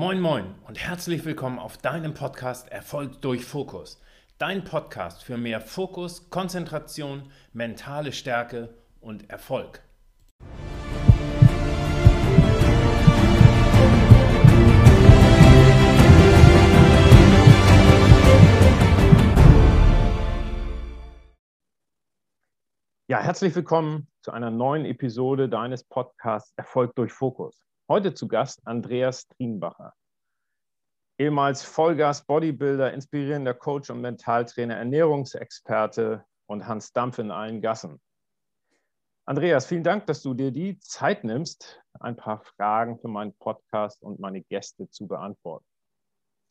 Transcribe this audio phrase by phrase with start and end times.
[0.00, 4.00] Moin Moin und herzlich willkommen auf deinem Podcast Erfolg durch Fokus.
[4.38, 9.82] Dein Podcast für mehr Fokus, Konzentration, mentale Stärke und Erfolg.
[23.08, 27.64] Ja, herzlich willkommen zu einer neuen Episode deines Podcasts Erfolg durch Fokus.
[27.90, 29.94] Heute zu Gast Andreas Trienbacher.
[31.16, 37.98] Ehemals Vollgas Bodybuilder, inspirierender Coach und Mentaltrainer, Ernährungsexperte und Hans Dampf in allen Gassen.
[39.24, 44.02] Andreas, vielen Dank, dass du dir die Zeit nimmst, ein paar Fragen für meinen Podcast
[44.02, 45.64] und meine Gäste zu beantworten.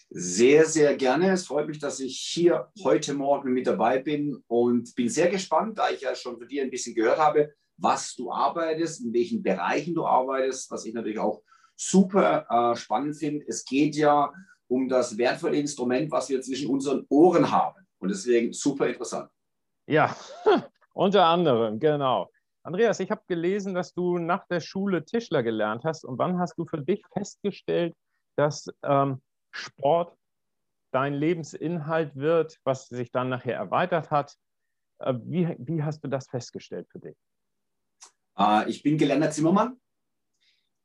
[0.09, 1.33] Sehr, sehr gerne.
[1.33, 5.77] Es freut mich, dass ich hier heute Morgen mit dabei bin und bin sehr gespannt,
[5.77, 9.41] da ich ja schon von dir ein bisschen gehört habe, was du arbeitest, in welchen
[9.43, 11.41] Bereichen du arbeitest, was ich natürlich auch
[11.75, 13.45] super äh, spannend finde.
[13.47, 14.31] Es geht ja
[14.67, 17.87] um das wertvolle Instrument, was wir zwischen unseren Ohren haben.
[17.99, 19.29] Und deswegen super interessant.
[19.87, 20.15] Ja,
[20.93, 22.29] unter anderem, genau.
[22.63, 26.03] Andreas, ich habe gelesen, dass du nach der Schule Tischler gelernt hast.
[26.03, 27.95] Und wann hast du für dich festgestellt,
[28.35, 30.15] dass ähm, Sport
[30.91, 34.35] dein Lebensinhalt wird, was sich dann nachher erweitert hat.
[34.99, 37.15] Äh, wie, wie hast du das festgestellt für dich?
[38.37, 39.79] Äh, ich bin gelernter Zimmermann.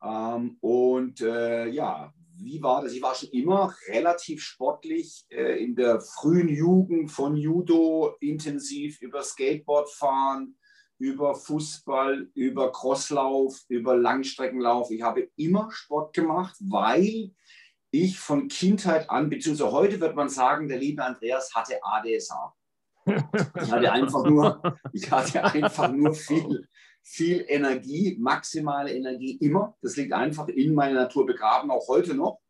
[0.02, 2.92] Ähm, und äh, ja, wie war das?
[2.92, 9.22] Ich war schon immer relativ sportlich äh, in der frühen Jugend von Judo intensiv über
[9.22, 10.56] Skateboard fahren,
[10.98, 14.90] über Fußball, über Crosslauf, über Langstreckenlauf.
[14.90, 17.32] Ich habe immer Sport gemacht, weil
[17.90, 22.54] ich von Kindheit an, beziehungsweise heute wird man sagen, der liebe Andreas hatte ADSA.
[23.04, 26.68] Ich hatte einfach nur, ich hatte einfach nur viel,
[27.02, 29.76] viel Energie, maximale Energie immer.
[29.82, 32.40] Das liegt einfach in meiner Natur begraben, auch heute noch,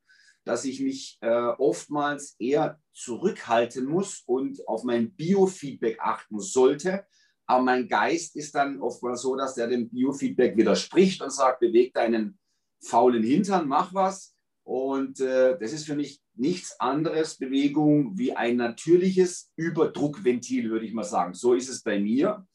[0.44, 7.06] dass ich mich äh, oftmals eher zurückhalten muss und auf mein Biofeedback achten sollte.
[7.46, 11.92] Aber mein Geist ist dann oftmals so, dass der dem Biofeedback widerspricht und sagt, beweg
[11.94, 12.38] deinen
[12.82, 14.34] faulen Hintern, mach was.
[14.64, 20.94] Und äh, das ist für mich nichts anderes Bewegung wie ein natürliches Überdruckventil, würde ich
[20.94, 21.34] mal sagen.
[21.34, 22.46] So ist es bei mir.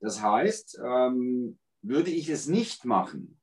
[0.00, 3.40] Das heißt, ähm, würde ich es nicht machen,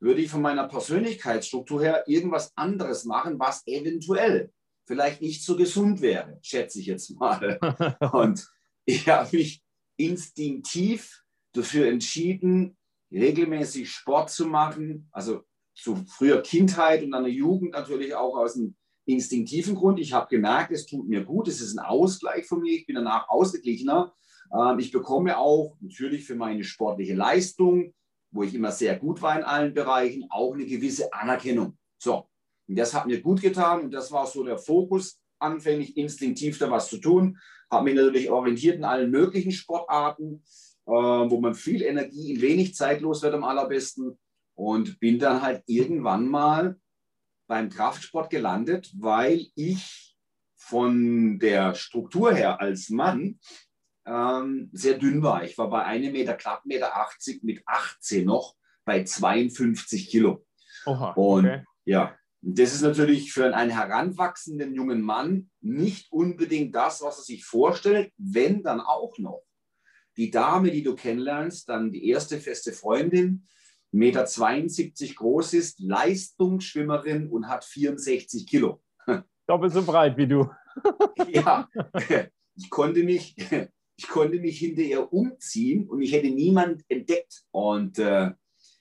[0.00, 4.52] würde ich von meiner Persönlichkeitsstruktur her irgendwas anderes machen, was eventuell
[4.86, 7.58] vielleicht nicht so gesund wäre, schätze ich jetzt mal.
[8.12, 8.46] Und
[8.84, 9.62] ich habe mich
[9.96, 11.22] instinktiv
[11.52, 12.76] dafür entschieden,
[13.10, 15.42] regelmäßig Sport zu machen, also
[15.74, 18.74] zu früher Kindheit und dann der Jugend natürlich auch aus einem
[19.04, 20.00] instinktiven Grund.
[20.00, 22.96] Ich habe gemerkt, es tut mir gut, es ist ein Ausgleich von mir, ich bin
[22.96, 24.14] danach ausgeglichener.
[24.52, 27.94] Ähm, ich bekomme auch natürlich für meine sportliche Leistung,
[28.30, 31.78] wo ich immer sehr gut war in allen Bereichen, auch eine gewisse Anerkennung.
[31.98, 32.28] So,
[32.68, 36.70] und das hat mir gut getan und das war so der Fokus, anfänglich instinktiv da
[36.70, 37.38] was zu tun.
[37.70, 40.42] Habe mich natürlich orientiert in allen möglichen Sportarten,
[40.86, 44.18] äh, wo man viel Energie in wenig Zeit los wird am allerbesten
[44.54, 46.78] und bin dann halt irgendwann mal
[47.46, 50.16] beim Kraftsport gelandet, weil ich
[50.54, 53.38] von der Struktur her als Mann
[54.06, 55.44] ähm, sehr dünn war.
[55.44, 60.44] Ich war bei einem Meter, knapp Meter 80 mit 18 noch bei 52 Kilo.
[60.86, 61.64] Oha, und okay.
[61.84, 67.44] ja, das ist natürlich für einen heranwachsenden jungen Mann nicht unbedingt das, was er sich
[67.44, 69.42] vorstellt, wenn dann auch noch
[70.16, 73.46] die Dame, die du kennenlernst, dann die erste feste Freundin,
[73.90, 78.82] Meter 72 groß ist, Leistungsschwimmerin und hat 64 Kilo.
[79.46, 80.50] Doppelt so breit wie du.
[81.28, 81.68] ja,
[82.54, 83.36] ich konnte mich,
[83.96, 87.44] ich konnte mich hinter ihr umziehen und ich hätte niemand entdeckt.
[87.50, 88.30] Und äh,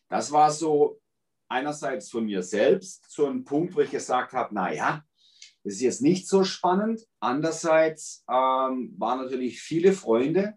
[0.09, 0.99] das war so
[1.47, 5.03] einerseits von mir selbst so ein Punkt, wo ich gesagt habe, naja,
[5.63, 7.01] das ist jetzt nicht so spannend.
[7.19, 10.55] Andererseits ähm, waren natürlich viele Freunde,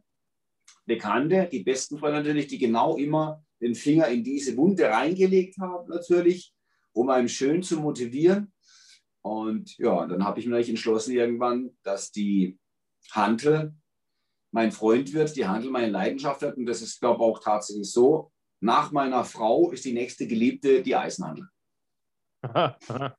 [0.87, 5.89] Bekannte, die besten Freunde natürlich, die genau immer den Finger in diese Wunde reingelegt habe,
[5.91, 6.55] natürlich,
[6.93, 8.53] um einen schön zu motivieren.
[9.22, 12.59] Und ja, dann habe ich mir entschlossen irgendwann, dass die
[13.11, 13.75] Handel
[14.50, 16.56] mein Freund wird, die Handel meine Leidenschaft wird.
[16.56, 18.30] Und das ist, glaube ich, auch tatsächlich so.
[18.60, 21.48] Nach meiner Frau ist die nächste Geliebte die Eisenhandel.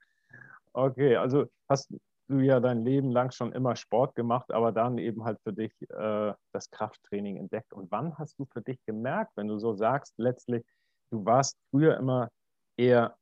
[0.73, 1.91] okay, also hast,
[2.29, 5.73] du ja dein Leben lang schon immer Sport gemacht, aber dann eben halt für dich
[5.89, 7.73] äh, das Krafttraining entdeckt.
[7.73, 10.63] Und wann hast du für dich gemerkt, wenn du so sagst, letztlich,
[11.09, 12.29] du warst früher immer
[12.77, 13.17] eher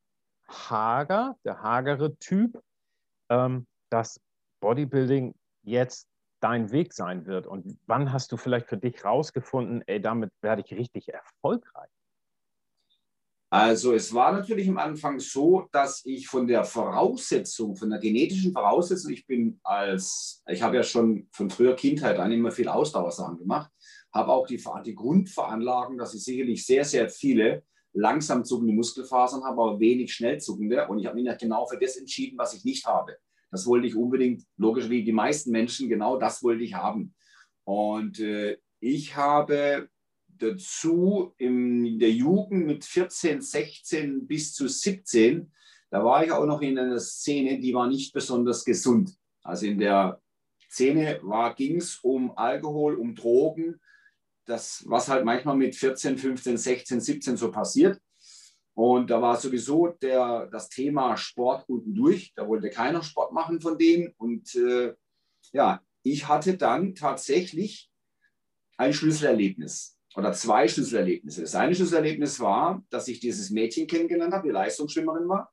[0.50, 2.62] hager, der hagere Typ,
[3.30, 4.19] ähm, dass
[4.60, 5.33] Bodybuilding
[5.63, 6.07] jetzt
[6.39, 7.48] dein Weg sein wird?
[7.48, 11.89] Und wann hast du vielleicht für dich rausgefunden, ey, damit werde ich richtig erfolgreich?
[13.50, 18.51] Also es war natürlich am Anfang so, dass ich von der Voraussetzung, von der genetischen
[18.51, 23.38] Voraussetzung, ich bin als, ich habe ja schon von früher Kindheit an immer viel Ausdauersachen
[23.38, 23.72] gemacht,
[24.13, 27.63] habe auch die, die Grundveranlagung, dass ich sicherlich sehr, sehr viele
[27.94, 30.86] langsam zuckende Muskelfasern habe, aber wenig schnell zuckende.
[30.88, 33.18] Und ich habe mich genau für das entschieden, was ich nicht habe.
[33.52, 37.16] Das wollte ich unbedingt, logisch wie die meisten Menschen, genau das wollte ich haben.
[37.64, 39.90] Und äh, ich habe
[40.28, 45.52] dazu in der Jugend mit 14, 16 bis zu 17,
[45.90, 49.16] da war ich auch noch in einer Szene, die war nicht besonders gesund.
[49.42, 50.22] Also in der
[50.70, 51.22] Szene
[51.56, 53.80] ging es um Alkohol, um Drogen,
[54.46, 58.00] das, was halt manchmal mit 14, 15, 16, 17 so passiert.
[58.77, 62.31] Und da war sowieso der, das Thema Sport unten durch.
[62.35, 64.13] Da wollte keiner Sport machen von denen.
[64.18, 64.94] Und äh,
[65.51, 67.89] ja, ich hatte dann tatsächlich
[68.77, 71.41] ein Schlüsselerlebnis oder zwei Schlüsselerlebnisse.
[71.41, 75.51] Das eine Schlüsselerlebnis war, dass ich dieses Mädchen kennengelernt habe, die Leistungsschwimmerin war.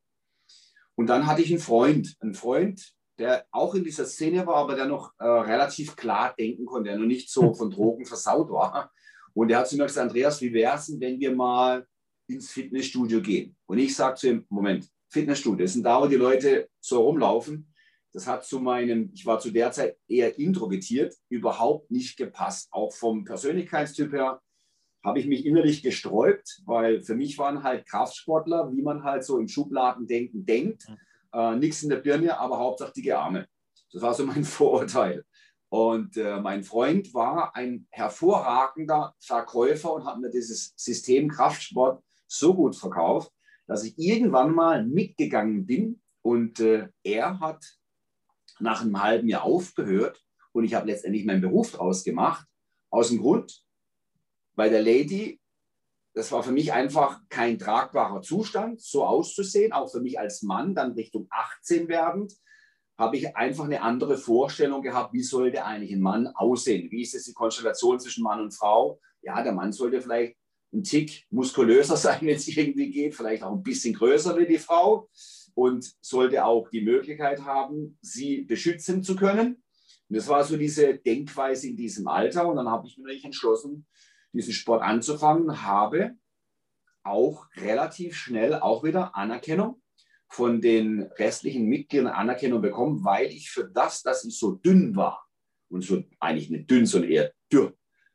[0.95, 4.75] Und dann hatte ich einen Freund, einen Freund, der auch in dieser Szene war, aber
[4.75, 8.93] der noch äh, relativ klar denken konnte, der noch nicht so von Drogen versaut war.
[9.33, 11.87] Und der hat zu mir gesagt, Andreas, wie wäre es denn, wenn wir mal
[12.27, 13.57] ins Fitnessstudio gehen?
[13.67, 17.73] Und ich sage zu ihm, Moment, Fitnessstudio, das sind da, wo die Leute so rumlaufen.
[18.13, 22.69] Das hat zu meinem, ich war zu der Zeit eher introvertiert, überhaupt nicht gepasst.
[22.71, 24.41] Auch vom Persönlichkeitstyp her
[25.05, 29.39] habe ich mich innerlich gesträubt, weil für mich waren halt Kraftsportler, wie man halt so
[29.39, 30.87] im Schubladendenken denkt.
[31.33, 33.47] Äh, nichts in der Birne, aber hauptsächlich Arme.
[33.93, 35.25] Das war so mein Vorurteil.
[35.69, 42.03] Und äh, mein Freund war ein hervorragender Verkäufer und hat mir dieses System Kraftsport
[42.39, 43.33] so gut verkauft,
[43.67, 47.65] dass ich irgendwann mal mitgegangen bin und äh, er hat
[48.59, 50.23] nach einem halben Jahr aufgehört
[50.53, 52.47] und ich habe letztendlich meinen Beruf daraus gemacht.
[52.91, 53.65] Aus dem Grund,
[54.55, 55.41] bei der Lady,
[56.13, 60.75] das war für mich einfach kein tragbarer Zustand, so auszusehen, auch für mich als Mann,
[60.75, 62.35] dann Richtung 18 werdend
[62.97, 66.91] habe ich einfach eine andere Vorstellung gehabt, wie sollte eigentlich ein Mann aussehen?
[66.91, 69.01] Wie ist es die Konstellation zwischen Mann und Frau?
[69.23, 70.37] Ja, der Mann sollte vielleicht
[70.75, 74.59] ein Tick muskulöser sein, wenn es irgendwie geht, vielleicht auch ein bisschen größer wie die
[74.59, 75.09] Frau
[75.55, 79.63] und sollte auch die Möglichkeit haben, sie beschützen zu können.
[80.09, 82.47] Und das war so diese Denkweise in diesem Alter.
[82.49, 83.87] Und dann habe ich mir entschlossen,
[84.33, 86.17] diesen Sport anzufangen, habe
[87.05, 89.81] auch relativ schnell auch wieder Anerkennung
[90.29, 95.25] von den restlichen Mitgliedern Anerkennung bekommen, weil ich für das, dass ich so dünn war
[95.69, 97.75] und so eigentlich nicht dünn, sondern eher dürr,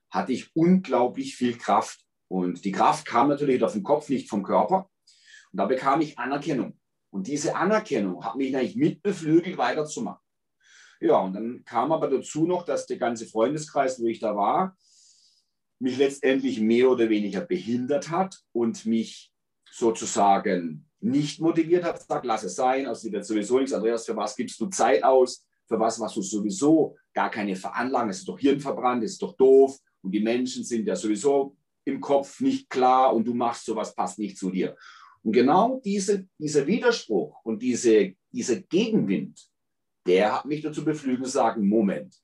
[0.09, 2.05] hatte ich unglaublich viel Kraft.
[2.29, 4.89] Und die Kraft kam natürlich auf den Kopf, nicht vom Körper.
[5.51, 6.79] Und da bekam ich Anerkennung.
[7.09, 10.21] Und diese Anerkennung hat mich eigentlich mitbeflügelt, weiterzumachen.
[11.01, 14.77] Ja, und dann kam aber dazu noch, dass der ganze Freundeskreis, wo ich da war,
[15.79, 19.33] mich letztendlich mehr oder weniger behindert hat und mich
[19.71, 23.73] sozusagen nicht motiviert hat, sagt, lass es sein, also die wird sowieso nichts.
[23.73, 25.45] Andreas, für was gibst du Zeit aus?
[25.67, 28.09] Für was machst du sowieso gar keine Veranlagung?
[28.09, 29.77] Es ist doch hirnverbrannt, es ist doch doof.
[30.01, 31.55] Und die Menschen sind ja sowieso
[31.85, 34.75] im Kopf nicht klar und du machst sowas, passt nicht zu dir.
[35.23, 39.49] Und genau diese, dieser Widerspruch und diese, dieser Gegenwind,
[40.05, 42.15] der hat mich dazu beflügelt zu sagen, Moment,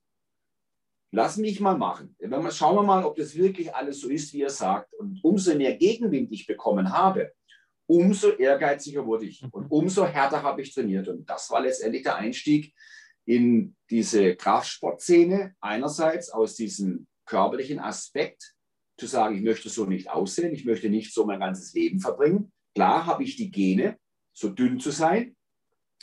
[1.11, 2.15] lass mich mal machen.
[2.51, 4.93] Schauen wir mal, ob das wirklich alles so ist, wie er sagt.
[4.95, 7.33] Und umso mehr Gegenwind ich bekommen habe,
[7.87, 11.07] umso ehrgeiziger wurde ich und umso härter habe ich trainiert.
[11.07, 12.73] Und das war letztendlich der Einstieg
[13.25, 15.55] in diese Kraftsportszene.
[15.59, 18.54] Einerseits aus diesem körperlichen Aspekt,
[18.97, 22.51] zu sagen, ich möchte so nicht aussehen, ich möchte nicht so mein ganzes Leben verbringen.
[22.73, 23.97] Klar habe ich die Gene,
[24.33, 25.35] so dünn zu sein,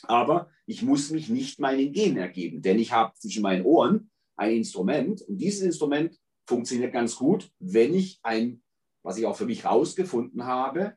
[0.04, 4.56] aber ich muss mich nicht meinen Genen ergeben, denn ich habe zwischen meinen Ohren ein
[4.56, 8.62] Instrument und dieses Instrument funktioniert ganz gut, wenn ich ein,
[9.02, 10.96] was ich auch für mich herausgefunden habe,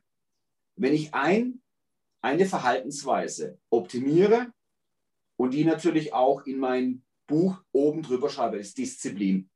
[0.76, 1.62] wenn ich ein,
[2.20, 4.52] eine Verhaltensweise optimiere
[5.36, 9.50] und die natürlich auch in mein Buch oben drüber schreibe, ist Disziplin.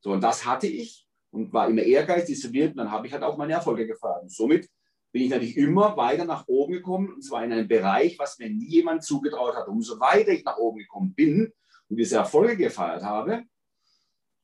[0.00, 3.36] So, und das hatte ich und war immer ehrgeizig, und dann habe ich halt auch
[3.36, 4.30] meine Erfolge gefeiert.
[4.30, 4.68] somit
[5.12, 8.50] bin ich natürlich immer weiter nach oben gekommen und zwar in einem Bereich, was mir
[8.50, 9.68] nie jemand zugetraut hat.
[9.68, 11.52] Umso weiter ich nach oben gekommen bin
[11.88, 13.44] und diese Erfolge gefeiert habe,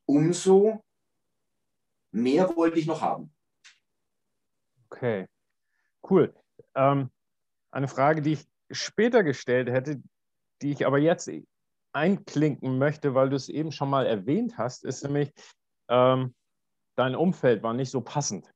[0.06, 0.82] umso
[2.10, 3.32] mehr wollte ich noch haben.
[4.90, 5.26] Okay.
[6.08, 6.34] Cool.
[6.74, 7.10] Ähm,
[7.70, 10.02] eine Frage, die ich später gestellt hätte,
[10.62, 11.30] die ich aber jetzt
[11.92, 15.32] einklinken möchte, weil du es eben schon mal erwähnt hast, ist nämlich,
[15.88, 16.34] ähm,
[16.96, 18.50] dein Umfeld war nicht so passend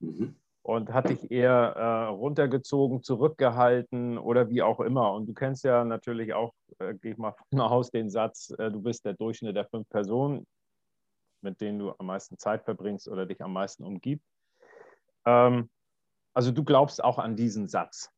[0.00, 0.36] mhm.
[0.62, 5.12] und hat dich eher äh, runtergezogen, zurückgehalten oder wie auch immer.
[5.12, 8.70] Und du kennst ja natürlich auch, äh, gehe ich mal von aus, den Satz, äh,
[8.70, 10.46] du bist der Durchschnitt der fünf Personen,
[11.40, 14.26] mit denen du am meisten Zeit verbringst oder dich am meisten umgibst.
[15.24, 15.68] Ähm,
[16.34, 18.10] Also du glaubst auch an diesen Satz.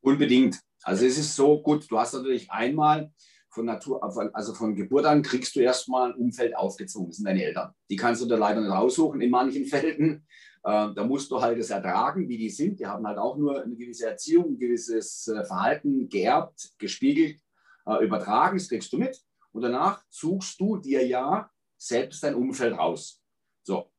[0.00, 0.60] Unbedingt.
[0.82, 3.12] Also es ist so gut, du hast natürlich einmal
[3.52, 4.02] von Natur,
[4.34, 7.72] also von Geburt an kriegst du erstmal ein Umfeld aufgezogen, das sind deine Eltern.
[7.90, 10.26] Die kannst du da leider nicht raussuchen in manchen Fällen.
[10.64, 12.80] Äh, da musst du halt es ertragen, wie die sind.
[12.80, 17.40] Die haben halt auch nur eine gewisse Erziehung, ein gewisses äh, Verhalten geerbt, gespiegelt,
[17.86, 19.20] äh, übertragen, das kriegst du mit.
[19.52, 23.22] Und danach suchst du dir ja selbst dein Umfeld raus.
[23.64, 23.90] So.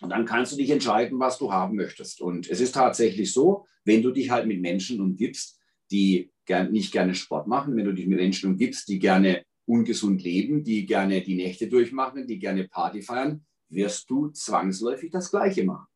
[0.00, 2.20] Und dann kannst du dich entscheiden, was du haben möchtest.
[2.20, 5.58] Und es ist tatsächlich so, wenn du dich halt mit Menschen umgibst,
[5.90, 10.22] die gern, nicht gerne Sport machen, wenn du dich mit Menschen umgibst, die gerne ungesund
[10.22, 15.64] leben, die gerne die Nächte durchmachen, die gerne Party feiern, wirst du zwangsläufig das Gleiche
[15.64, 15.86] machen.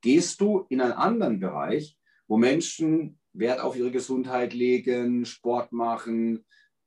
[0.00, 6.44] Gehst du in einen anderen Bereich, wo Menschen Wert auf ihre Gesundheit legen, Sport machen,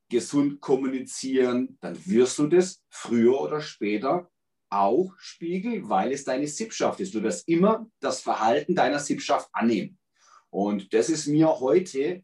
[0.09, 4.29] gesund kommunizieren, dann wirst du das früher oder später
[4.69, 7.15] auch spiegeln, weil es deine Sippschaft ist.
[7.15, 9.97] Du wirst immer das Verhalten deiner Sippschaft annehmen.
[10.49, 12.23] Und das ist mir heute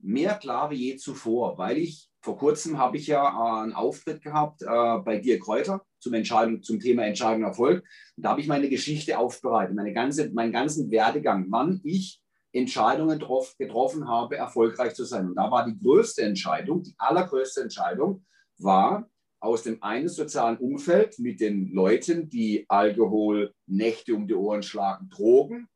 [0.00, 4.22] mehr klar wie je zuvor, weil ich vor kurzem habe ich ja äh, einen Auftritt
[4.22, 7.84] gehabt äh, bei Dirk Kräuter zum, Entscheidung, zum Thema Entscheidung Erfolg.
[8.16, 12.20] Und da habe ich meine Geschichte aufbereitet, meine ganze, meinen ganzen Werdegang, wann ich
[12.52, 15.28] Entscheidungen getroffen, getroffen habe, erfolgreich zu sein.
[15.28, 18.24] Und da war die größte Entscheidung, die allergrößte Entscheidung,
[18.58, 19.08] war
[19.40, 25.08] aus dem einen sozialen Umfeld mit den Leuten, die Alkohol, Nächte um die Ohren schlagen,
[25.10, 25.68] Drogen,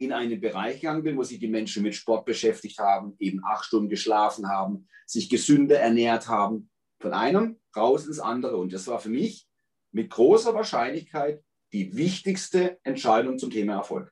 [0.00, 3.66] in einen Bereich gegangen bin, wo sich die Menschen mit Sport beschäftigt haben, eben acht
[3.66, 8.56] Stunden geschlafen haben, sich gesünder ernährt haben, von einem raus ins andere.
[8.56, 9.46] Und das war für mich
[9.92, 14.10] mit großer Wahrscheinlichkeit die wichtigste Entscheidung zum Thema Erfolg.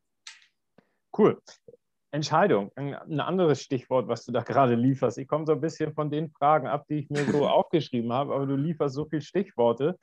[1.16, 1.40] Cool.
[2.10, 5.18] Entscheidung, ein anderes Stichwort, was du da gerade lieferst.
[5.18, 8.34] Ich komme so ein bisschen von den Fragen ab, die ich mir so aufgeschrieben habe,
[8.34, 9.98] aber du lieferst so viele Stichworte.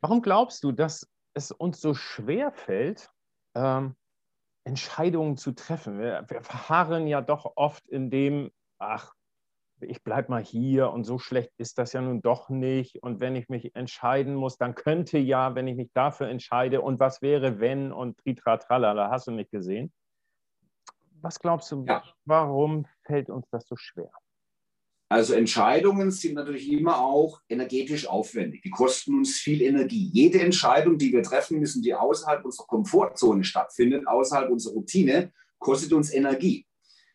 [0.00, 3.08] Warum glaubst du, dass es uns so schwer fällt,
[3.56, 3.96] ähm,
[4.64, 5.98] Entscheidungen zu treffen.
[5.98, 9.14] Wir, wir verharren ja doch oft in dem, ach,
[9.80, 13.02] ich bleibe mal hier und so schlecht ist das ja nun doch nicht.
[13.02, 17.00] Und wenn ich mich entscheiden muss, dann könnte ja, wenn ich mich dafür entscheide, und
[17.00, 19.92] was wäre, wenn und tritratrala, da hast du nicht gesehen.
[21.22, 22.02] Was glaubst du, ja.
[22.24, 24.10] warum fällt uns das so schwer?
[25.10, 28.62] Also Entscheidungen sind natürlich immer auch energetisch aufwendig.
[28.62, 30.08] Die kosten uns viel Energie.
[30.12, 35.92] Jede Entscheidung, die wir treffen müssen, die außerhalb unserer Komfortzone stattfindet, außerhalb unserer Routine, kostet
[35.92, 36.64] uns Energie.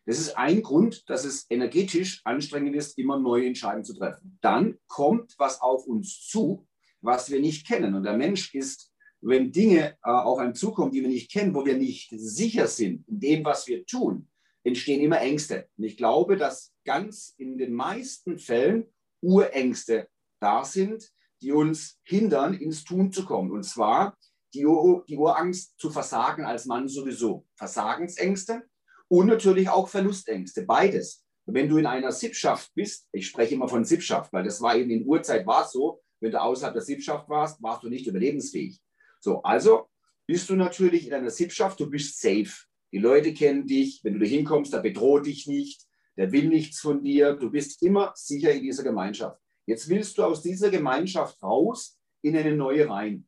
[0.04, 4.38] Das ist ein Grund, dass es energetisch anstrengend ist, immer neue Entscheidungen zu treffen.
[4.42, 6.66] Dann kommt was auf uns zu,
[7.00, 7.94] was wir nicht kennen.
[7.94, 11.64] Und der Mensch ist, wenn Dinge äh, auf einem zukommen, die wir nicht kennen, wo
[11.64, 14.28] wir nicht sicher sind in dem, was wir tun,
[14.66, 15.68] entstehen immer Ängste.
[15.76, 18.92] Und ich glaube, dass ganz in den meisten Fällen
[19.22, 20.08] Urängste
[20.40, 23.52] da sind, die uns hindern, ins Tun zu kommen.
[23.52, 24.16] Und zwar
[24.54, 27.46] die, Ur die Urangst zu versagen als Mann sowieso.
[27.54, 28.62] Versagensängste
[29.08, 31.24] und natürlich auch Verlustängste, beides.
[31.48, 34.90] wenn du in einer Sippschaft bist, ich spreche immer von Sippschaft, weil das war eben
[34.90, 38.80] in Urzeit war so, wenn du außerhalb der Sippschaft warst, warst du nicht überlebensfähig.
[39.20, 39.88] So, also
[40.26, 42.65] bist du natürlich in einer Sippschaft, du bist safe.
[42.92, 45.82] Die Leute kennen dich, wenn du da hinkommst, da bedroht dich nicht,
[46.16, 49.38] der will nichts von dir, du bist immer sicher in dieser Gemeinschaft.
[49.66, 53.26] Jetzt willst du aus dieser Gemeinschaft raus in eine neue rein.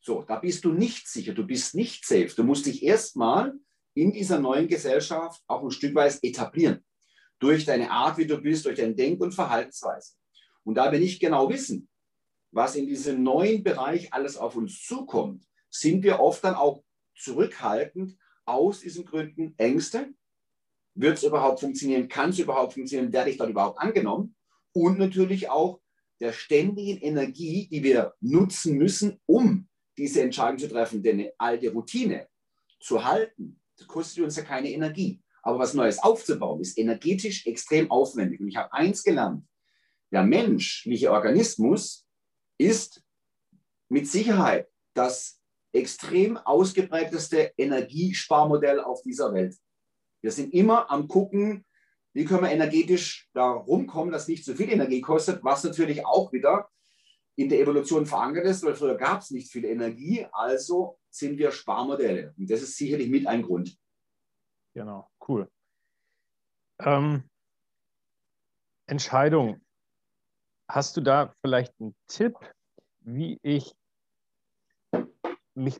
[0.00, 2.32] So, da bist du nicht sicher, du bist nicht safe.
[2.34, 3.54] Du musst dich erstmal
[3.94, 6.84] in dieser neuen Gesellschaft auch ein Stück weit etablieren.
[7.38, 10.14] Durch deine Art, wie du bist, durch deine Denk- und Verhaltensweise.
[10.64, 11.88] Und da wir nicht genau wissen,
[12.52, 16.82] was in diesem neuen Bereich alles auf uns zukommt, sind wir oft dann auch
[17.14, 18.16] zurückhaltend
[18.50, 20.12] aus diesen Gründen Ängste.
[20.94, 22.08] Wird es überhaupt funktionieren?
[22.08, 23.12] Kann es überhaupt funktionieren?
[23.12, 24.34] Werde ich dort überhaupt angenommen?
[24.72, 25.80] Und natürlich auch
[26.20, 31.02] der ständigen Energie, die wir nutzen müssen, um diese Entscheidung zu treffen.
[31.02, 32.28] Denn eine alte Routine
[32.80, 35.22] zu halten, kostet uns ja keine Energie.
[35.42, 38.40] Aber was Neues aufzubauen, ist energetisch extrem aufwendig.
[38.40, 39.46] Und ich habe eins gelernt.
[40.12, 42.06] Der menschliche Organismus
[42.58, 43.02] ist
[43.88, 45.39] mit Sicherheit das
[45.72, 49.56] extrem ausgeprägteste Energiesparmodell auf dieser Welt.
[50.22, 51.64] Wir sind immer am gucken,
[52.12, 56.32] wie können wir energetisch da rumkommen, dass nicht zu viel Energie kostet, was natürlich auch
[56.32, 56.68] wieder
[57.36, 61.52] in der Evolution verankert ist, weil früher gab es nicht viel Energie, also sind wir
[61.52, 62.34] Sparmodelle.
[62.36, 63.78] Und das ist sicherlich mit ein Grund.
[64.74, 65.48] Genau, cool.
[66.80, 67.22] Ähm,
[68.86, 69.60] Entscheidung.
[70.68, 72.34] Hast du da vielleicht einen Tipp,
[73.00, 73.74] wie ich
[75.54, 75.78] mich,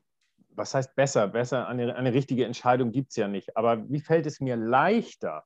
[0.50, 1.28] was heißt besser?
[1.28, 3.56] Besser, eine, eine richtige Entscheidung gibt es ja nicht.
[3.56, 5.44] Aber wie fällt es mir leichter,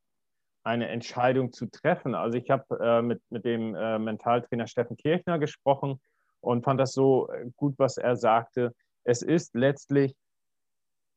[0.64, 2.14] eine Entscheidung zu treffen?
[2.14, 6.00] Also ich habe äh, mit, mit dem äh, Mentaltrainer Steffen Kirchner gesprochen
[6.40, 8.74] und fand das so äh, gut, was er sagte.
[9.04, 10.16] Es ist letztlich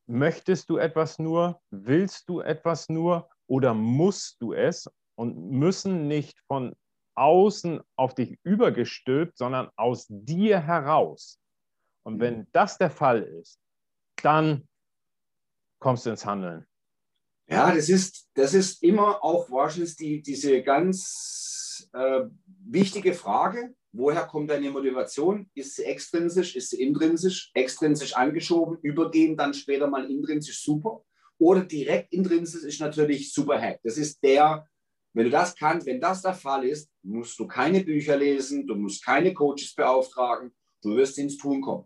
[0.08, 6.40] möchtest du etwas nur, willst du etwas nur oder musst du es und müssen nicht
[6.48, 6.76] von
[7.16, 11.40] außen auf dich übergestülpt, sondern aus dir heraus.
[12.08, 12.20] Und mhm.
[12.22, 13.60] wenn das der Fall ist,
[14.24, 14.66] dann
[15.78, 16.66] kommst du ins Handeln.
[17.50, 22.22] Ja, das ist, das ist immer auch wahrscheinlich die, diese ganz äh,
[22.66, 23.76] wichtige Frage.
[23.92, 25.50] Woher kommt deine Motivation?
[25.54, 26.56] Ist sie extrinsisch?
[26.56, 27.52] Ist sie intrinsisch?
[27.54, 31.04] Extrinsisch angeschoben, übergehen, dann später mal intrinsisch super.
[31.38, 33.82] Oder direkt intrinsisch ist natürlich super Hack.
[33.84, 34.66] Das ist der,
[35.12, 38.76] wenn du das kannst, wenn das der Fall ist, musst du keine Bücher lesen, du
[38.76, 41.86] musst keine Coaches beauftragen, du wirst ins Tun kommen.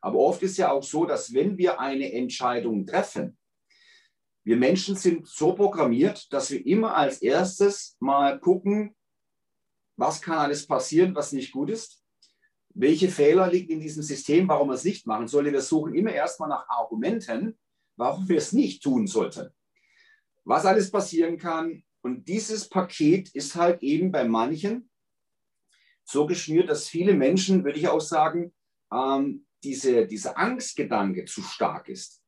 [0.00, 3.36] Aber oft ist ja auch so, dass wenn wir eine Entscheidung treffen,
[4.44, 8.96] wir Menschen sind so programmiert, dass wir immer als erstes mal gucken,
[9.96, 12.02] was kann alles passieren, was nicht gut ist.
[12.70, 15.52] Welche Fehler liegen in diesem System, warum wir es nicht machen sollen.
[15.52, 17.58] Wir suchen immer erstmal nach Argumenten,
[17.96, 19.50] warum wir es nicht tun sollten.
[20.44, 21.82] Was alles passieren kann.
[22.00, 24.88] Und dieses Paket ist halt eben bei manchen
[26.04, 28.54] so geschnürt, dass viele Menschen, würde ich auch sagen,
[28.90, 32.22] ähm, diese, dieser Angstgedanke zu stark ist.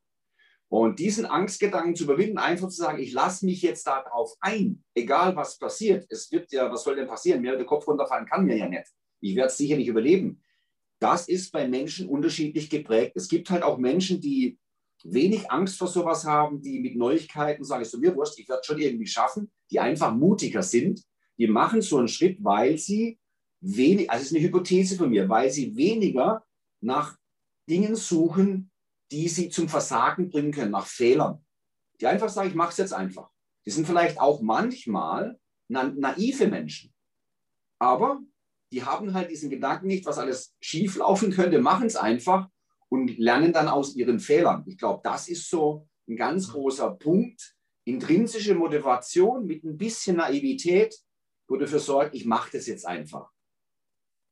[0.68, 5.34] Und diesen Angstgedanken zu überwinden, einfach zu sagen, ich lasse mich jetzt darauf ein, egal
[5.34, 6.06] was passiert.
[6.10, 7.40] Es wird ja, was soll denn passieren?
[7.40, 8.86] Mir der Kopf runterfallen kann mir ja nicht.
[9.20, 10.40] Ich werde es sicher nicht überleben.
[11.00, 13.12] Das ist bei Menschen unterschiedlich geprägt.
[13.16, 14.58] Es gibt halt auch Menschen, die
[15.02, 18.62] wenig Angst vor sowas haben, die mit Neuigkeiten sagen, ist so mir wurscht, ich werde
[18.64, 21.02] schon irgendwie schaffen, die einfach mutiger sind.
[21.38, 23.18] Die machen so einen Schritt, weil sie
[23.60, 26.44] wenig, also es ist eine Hypothese von mir, weil sie weniger
[26.80, 27.16] nach
[27.70, 28.70] Dingen suchen,
[29.10, 31.44] die sie zum Versagen bringen können, nach Fehlern.
[32.00, 33.30] Die einfach sagen, ich mache es jetzt einfach.
[33.64, 36.92] Die sind vielleicht auch manchmal na naive Menschen.
[37.78, 38.20] Aber
[38.72, 42.48] die haben halt diesen Gedanken nicht, was alles schief laufen könnte, machen es einfach
[42.88, 44.64] und lernen dann aus ihren Fehlern.
[44.66, 46.52] Ich glaube, das ist so ein ganz mhm.
[46.52, 47.56] großer Punkt.
[47.84, 50.94] Intrinsische Motivation mit ein bisschen Naivität,
[51.48, 53.30] wo dafür sorgt, ich mache das jetzt einfach.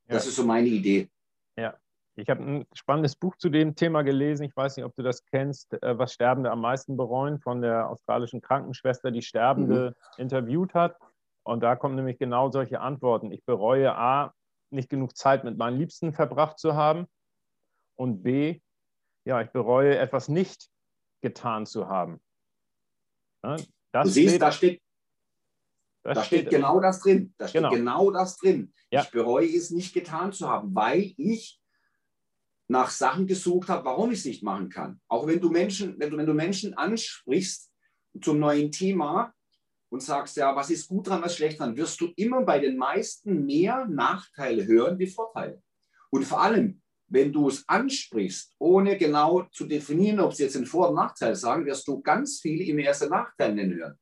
[0.07, 0.15] Ja.
[0.15, 1.09] Das ist so meine Idee.
[1.57, 1.77] Ja,
[2.21, 4.43] ich habe ein spannendes Buch zu dem Thema gelesen.
[4.43, 7.89] Ich weiß nicht, ob du das kennst, äh, was Sterbende am meisten bereuen, von der
[7.89, 10.21] australischen Krankenschwester, die Sterbende mhm.
[10.23, 10.97] interviewt hat.
[11.43, 13.31] Und da kommen nämlich genau solche Antworten.
[13.31, 14.33] Ich bereue A,
[14.71, 17.07] nicht genug Zeit mit meinen Liebsten verbracht zu haben.
[17.95, 18.61] Und B,
[19.25, 20.69] ja, ich bereue etwas nicht
[21.21, 22.21] getan zu haben.
[23.43, 23.57] Ja,
[24.03, 24.81] du siehst, steht, da steht,
[26.03, 27.33] da steht, steht genau das drin.
[27.37, 28.73] Da steht genau, genau das drin.
[28.91, 29.01] Ja.
[29.01, 31.58] Ich bereue es nicht getan zu haben, weil ich
[32.69, 35.01] nach Sachen gesucht habe, warum ich es nicht machen kann.
[35.07, 37.71] Auch wenn du Menschen, wenn du, wenn du Menschen ansprichst
[38.21, 39.33] zum neuen Thema
[39.89, 42.77] und sagst, ja, was ist gut dran, was schlecht dran, wirst du immer bei den
[42.77, 45.61] meisten mehr Nachteile hören wie Vorteile.
[46.11, 50.67] Und vor allem, wenn du es ansprichst, ohne genau zu definieren, ob sie jetzt einen
[50.67, 53.99] Vor- und Nachteil sagen, wirst du ganz viele im ersten Nachteil nennen hören.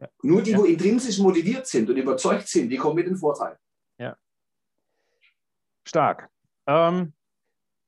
[0.00, 0.08] Ja.
[0.22, 0.58] Nur die, ja.
[0.58, 3.56] wo intrinsisch motiviert sind und überzeugt sind, die kommen mit dem Vorteil.
[3.98, 4.16] Ja.
[5.84, 6.28] Stark.
[6.66, 7.12] Ähm,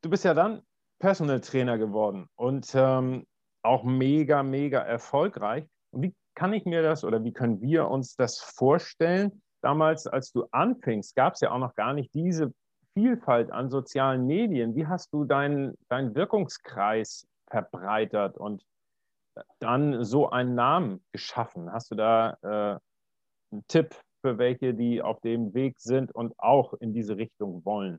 [0.02, 0.62] du bist ja dann
[0.98, 3.26] Personal Trainer geworden und ähm,
[3.62, 5.66] auch mega, mega erfolgreich.
[5.90, 9.42] Und wie kann ich mir das oder wie können wir uns das vorstellen?
[9.62, 12.52] Damals, als du anfingst, gab es ja auch noch gar nicht diese
[12.94, 14.74] Vielfalt an sozialen Medien.
[14.74, 18.64] Wie hast du deinen dein Wirkungskreis verbreitert und
[19.60, 21.72] dann so einen Namen geschaffen?
[21.72, 22.78] Hast du da äh,
[23.52, 27.98] einen Tipp für welche, die auf dem Weg sind und auch in diese Richtung wollen?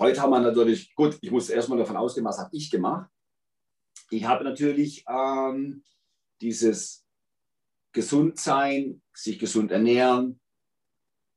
[0.00, 3.10] Heute haben wir natürlich, gut, ich muss erstmal davon ausgehen, was habe ich gemacht.
[4.10, 5.82] Ich habe natürlich ähm,
[6.40, 7.04] dieses
[7.92, 10.38] Gesundsein, sich gesund ernähren,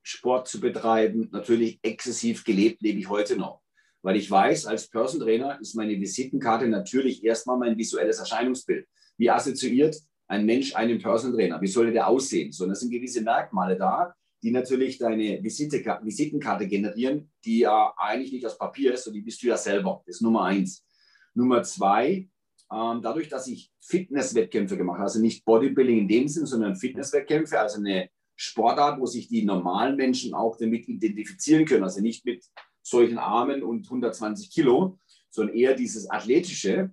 [0.03, 3.61] Sport zu betreiben, natürlich exzessiv gelebt, lebe ich heute noch.
[4.03, 8.87] Weil ich weiß, als Person Trainer ist meine Visitenkarte natürlich erstmal mein visuelles Erscheinungsbild.
[9.17, 9.95] Wie assoziiert
[10.27, 11.59] ein Mensch einen Person Trainer?
[11.61, 12.51] Wie soll der aussehen?
[12.51, 18.31] Sondern es sind gewisse Merkmale da, die natürlich deine Visite, Visitenkarte generieren, die ja eigentlich
[18.31, 20.01] nicht aus Papier ist, sondern die bist du ja selber.
[20.05, 20.85] Das ist Nummer eins.
[21.33, 22.29] Nummer zwei,
[22.71, 27.59] ähm, dadurch, dass ich Fitnesswettkämpfe gemacht habe, also nicht Bodybuilding in dem Sinn, sondern Fitnesswettkämpfe,
[27.59, 32.43] also eine Sportart, wo sich die normalen Menschen auch damit identifizieren können, also nicht mit
[32.81, 34.97] solchen Armen und 120 Kilo,
[35.29, 36.91] sondern eher dieses athletische,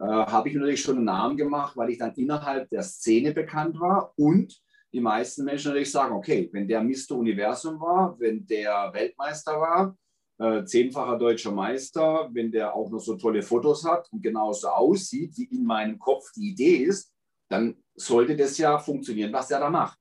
[0.00, 3.78] äh, habe ich natürlich schon einen Namen gemacht, weil ich dann innerhalb der Szene bekannt
[3.78, 4.60] war und
[4.92, 7.12] die meisten Menschen natürlich sagen, okay, wenn der Mr.
[7.12, 9.96] Universum war, wenn der Weltmeister war,
[10.38, 15.36] äh, zehnfacher deutscher Meister, wenn der auch noch so tolle Fotos hat und genauso aussieht,
[15.36, 17.12] wie in meinem Kopf die Idee ist,
[17.48, 19.98] dann sollte das ja funktionieren, was er da macht.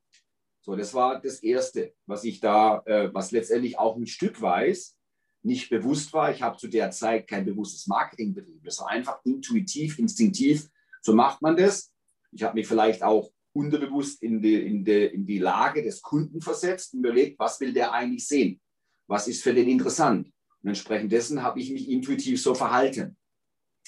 [0.61, 4.95] So, das war das Erste, was ich da, äh, was letztendlich auch ein Stück weiß,
[5.41, 6.31] nicht bewusst war.
[6.31, 8.61] Ich habe zu der Zeit kein bewusstes Marketing betrieben.
[8.63, 10.69] Das war einfach intuitiv, instinktiv.
[11.01, 11.91] So macht man das.
[12.31, 16.41] Ich habe mich vielleicht auch unterbewusst in die, in, die, in die Lage des Kunden
[16.41, 18.61] versetzt und überlegt, was will der eigentlich sehen?
[19.07, 20.31] Was ist für den interessant?
[20.61, 23.17] Und entsprechend dessen habe ich mich intuitiv so verhalten.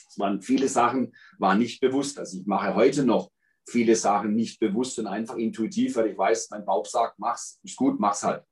[0.10, 2.18] Es waren viele Sachen, waren nicht bewusst.
[2.20, 3.32] Also ich mache heute noch
[3.68, 7.76] viele Sachen nicht bewusst und einfach intuitiv, weil ich weiß, mein Bauch sagt, mach's, ist
[7.76, 8.44] gut, mach's halt.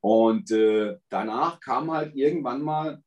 [0.00, 3.02] Und äh, danach kamen halt irgendwann mal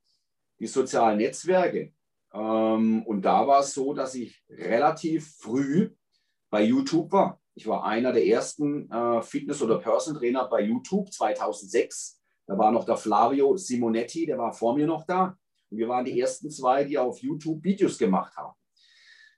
[0.59, 1.93] die sozialen Netzwerke.
[2.33, 5.91] Ähm, und da war es so, dass ich relativ früh
[6.51, 7.41] bei YouTube war.
[7.55, 12.21] Ich war einer der ersten äh, Fitness- oder Person-Trainer bei YouTube 2006.
[12.45, 15.37] Da war noch der Flavio Simonetti, der war vor mir noch da.
[15.69, 18.53] Und wir waren die ersten zwei, die auf YouTube Videos gemacht haben.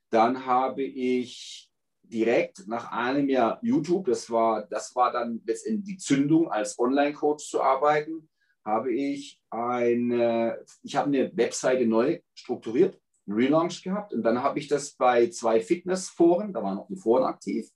[0.09, 1.69] Dann habe ich
[2.01, 7.49] direkt nach einem Jahr YouTube, das war, das war dann letztendlich die Zündung, als Online-Coach
[7.49, 8.29] zu arbeiten,
[8.65, 14.59] habe ich eine, ich habe eine Webseite neu strukturiert, einen Relaunch gehabt und dann habe
[14.59, 17.69] ich das bei zwei Fitnessforen, da waren noch die Foren aktiv,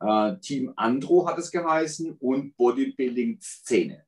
[0.00, 4.04] äh, Team Andro hat es geheißen und Bodybuilding Szene.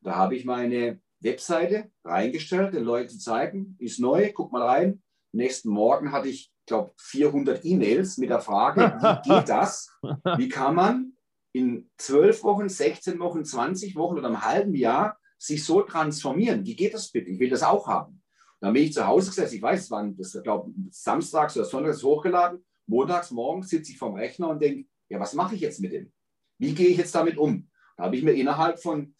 [0.00, 5.02] Da habe ich meine Webseite reingestellt, den Leuten zeigen, ist neu, guck mal rein.
[5.32, 9.90] Nächsten Morgen hatte ich glaube, 400 E-Mails mit der Frage, wie geht das?
[10.36, 11.16] Wie kann man
[11.52, 16.64] in 12 Wochen, 16 Wochen, 20 Wochen oder einem halben Jahr sich so transformieren?
[16.64, 17.30] Wie geht das bitte?
[17.30, 18.21] Ich will das auch haben.
[18.62, 22.64] Dann bin ich zu Hause gesessen, ich weiß, war, das glaube samstags oder sonntags hochgeladen.
[22.86, 26.12] Montags morgens sitze ich vorm Rechner und denke, ja, was mache ich jetzt mit dem?
[26.58, 27.68] Wie gehe ich jetzt damit um?
[27.96, 29.16] Da habe ich mir innerhalb von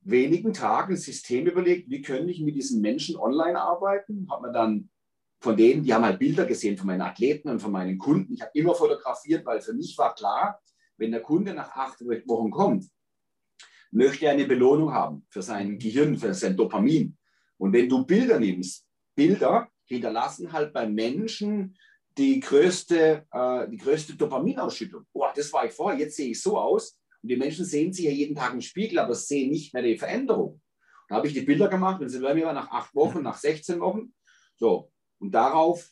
[0.00, 4.26] wenigen Tagen ein System überlegt, wie könnte ich mit diesen Menschen online arbeiten?
[4.30, 4.88] Habe mir dann
[5.38, 8.32] von denen, die haben halt Bilder gesehen von meinen Athleten und von meinen Kunden.
[8.32, 10.62] Ich habe immer fotografiert, weil für mich war klar,
[10.96, 12.86] wenn der Kunde nach acht Wochen kommt,
[13.90, 17.18] möchte er eine Belohnung haben für sein Gehirn, für sein Dopamin.
[17.62, 21.78] Und wenn du Bilder nimmst, Bilder hinterlassen halt beim Menschen
[22.18, 25.06] die größte, äh, die größte Dopaminausschüttung.
[25.12, 26.98] Boah, das war ich vorher, jetzt sehe ich so aus.
[27.22, 29.96] Und die Menschen sehen sich ja jeden Tag im Spiegel, aber sehen nicht mehr die
[29.96, 30.60] Veränderung.
[31.08, 33.78] Da habe ich die Bilder gemacht und sind bei mir nach acht Wochen, nach 16
[33.78, 34.12] Wochen.
[34.56, 35.88] So, und darauf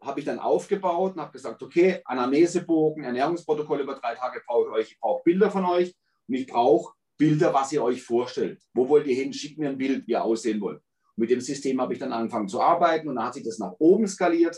[0.00, 4.72] habe ich dann aufgebaut und habe gesagt, okay, Anamnesebogen, Ernährungsprotokoll über drei Tage brauche ich
[4.72, 5.96] euch, ich brauche Bilder von euch
[6.28, 8.62] und ich brauche Bilder, was ihr euch vorstellt.
[8.72, 9.32] Wo wollt ihr hin?
[9.32, 10.80] Schickt mir ein Bild, wie ihr aussehen wollt.
[11.16, 13.74] Mit dem System habe ich dann angefangen zu arbeiten und dann hat sich das nach
[13.78, 14.56] oben skaliert,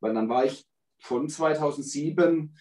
[0.00, 0.64] weil dann war ich
[1.00, 2.56] von 2007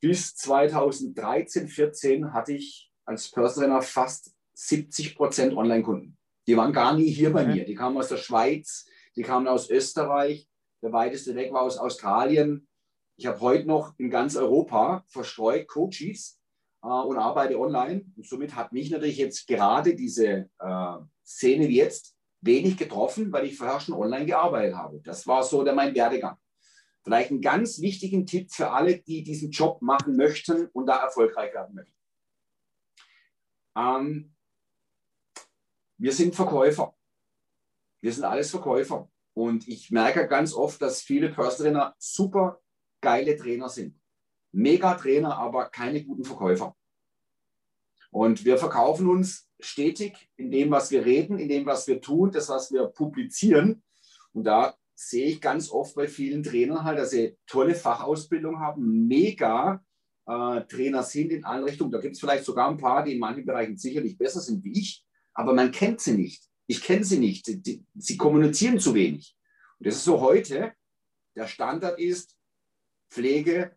[0.00, 6.16] bis 2013, 14 hatte ich als Personal fast 70 Prozent Online-Kunden.
[6.46, 7.64] Die waren gar nie hier bei mir.
[7.64, 8.86] Die kamen aus der Schweiz,
[9.16, 10.48] die kamen aus Österreich,
[10.82, 12.68] der weiteste weg war aus Australien.
[13.16, 16.38] Ich habe heute noch in ganz Europa verstreut Coaches
[16.82, 18.04] äh, und arbeite online.
[18.16, 22.13] Und somit hat mich natürlich jetzt gerade diese äh, Szene wie jetzt
[22.44, 25.00] wenig getroffen, weil ich vorher schon online gearbeitet habe.
[25.00, 26.36] Das war so der, mein Werdegang.
[27.02, 31.52] Vielleicht einen ganz wichtigen Tipp für alle, die diesen Job machen möchten und da erfolgreich
[31.52, 31.94] werden möchten.
[33.76, 34.34] Ähm,
[35.98, 36.96] wir sind Verkäufer.
[38.00, 39.10] Wir sind alles Verkäufer.
[39.34, 42.60] Und ich merke ganz oft, dass viele Personal super
[43.00, 44.00] geile Trainer sind.
[44.52, 46.76] Mega Trainer, aber keine guten Verkäufer.
[48.10, 52.30] Und wir verkaufen uns stetig in dem, was wir reden, in dem, was wir tun,
[52.30, 53.82] das, was wir publizieren.
[54.32, 59.06] Und da sehe ich ganz oft bei vielen Trainern halt, dass sie tolle Fachausbildung haben,
[59.06, 59.84] mega
[60.26, 61.90] äh, Trainer sind in allen Richtungen.
[61.90, 64.78] Da gibt es vielleicht sogar ein paar, die in manchen Bereichen sicherlich besser sind wie
[64.78, 66.44] ich, aber man kennt sie nicht.
[66.66, 67.44] Ich kenne sie nicht.
[67.46, 69.36] Sie, sie kommunizieren zu wenig.
[69.78, 70.72] Und das ist so heute.
[71.36, 72.36] Der Standard ist,
[73.10, 73.76] pflege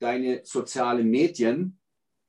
[0.00, 1.80] deine sozialen Medien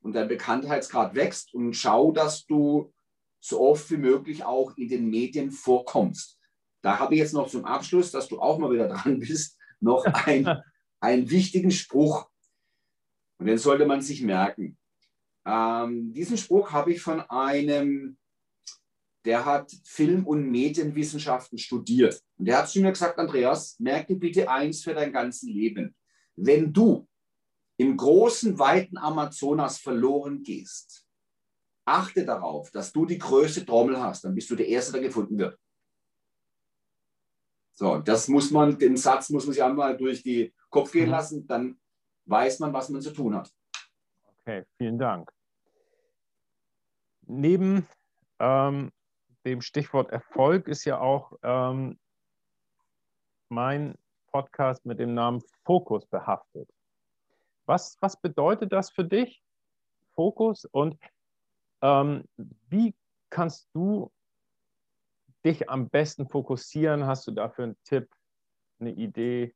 [0.06, 2.94] und dein Bekanntheitsgrad wächst und schau, dass du
[3.40, 6.40] so oft wie möglich auch in den Medien vorkommst.
[6.84, 10.06] Da habe ich jetzt noch zum Abschluss, dass du auch mal wieder dran bist, noch
[10.06, 10.48] ein,
[11.00, 12.30] einen wichtigen Spruch.
[13.40, 14.78] Und den sollte man sich merken.
[15.44, 18.18] Ähm, diesen Spruch habe ich von einem
[19.26, 22.22] der hat Film- und Medienwissenschaften studiert.
[22.38, 25.96] Und der hat zu mir gesagt, Andreas, merke bitte eins für dein ganzes Leben.
[26.36, 27.08] Wenn du
[27.78, 31.06] im großen, weiten Amazonas verloren gehst,
[31.86, 35.38] achte darauf, dass du die größte Trommel hast, dann bist du der Erste, der gefunden
[35.38, 35.60] wird.
[37.74, 41.12] So, das muss man, den Satz muss man sich einmal durch die Kopf gehen mhm.
[41.12, 41.80] lassen, dann
[42.26, 43.52] weiß man, was man zu tun hat.
[44.40, 45.32] Okay, vielen Dank.
[47.28, 47.88] Neben
[48.40, 48.92] ähm,
[49.46, 52.00] dem Stichwort Erfolg ist ja auch ähm,
[53.50, 53.96] mein
[54.32, 56.70] Podcast mit dem Namen Fokus behaftet.
[57.66, 59.44] Was, was bedeutet das für dich,
[60.14, 60.66] Fokus?
[60.66, 60.98] Und
[61.82, 62.24] ähm,
[62.70, 62.96] wie
[63.30, 64.12] kannst du
[65.44, 67.06] dich am besten fokussieren?
[67.06, 68.10] Hast du dafür einen Tipp,
[68.80, 69.56] eine Idee,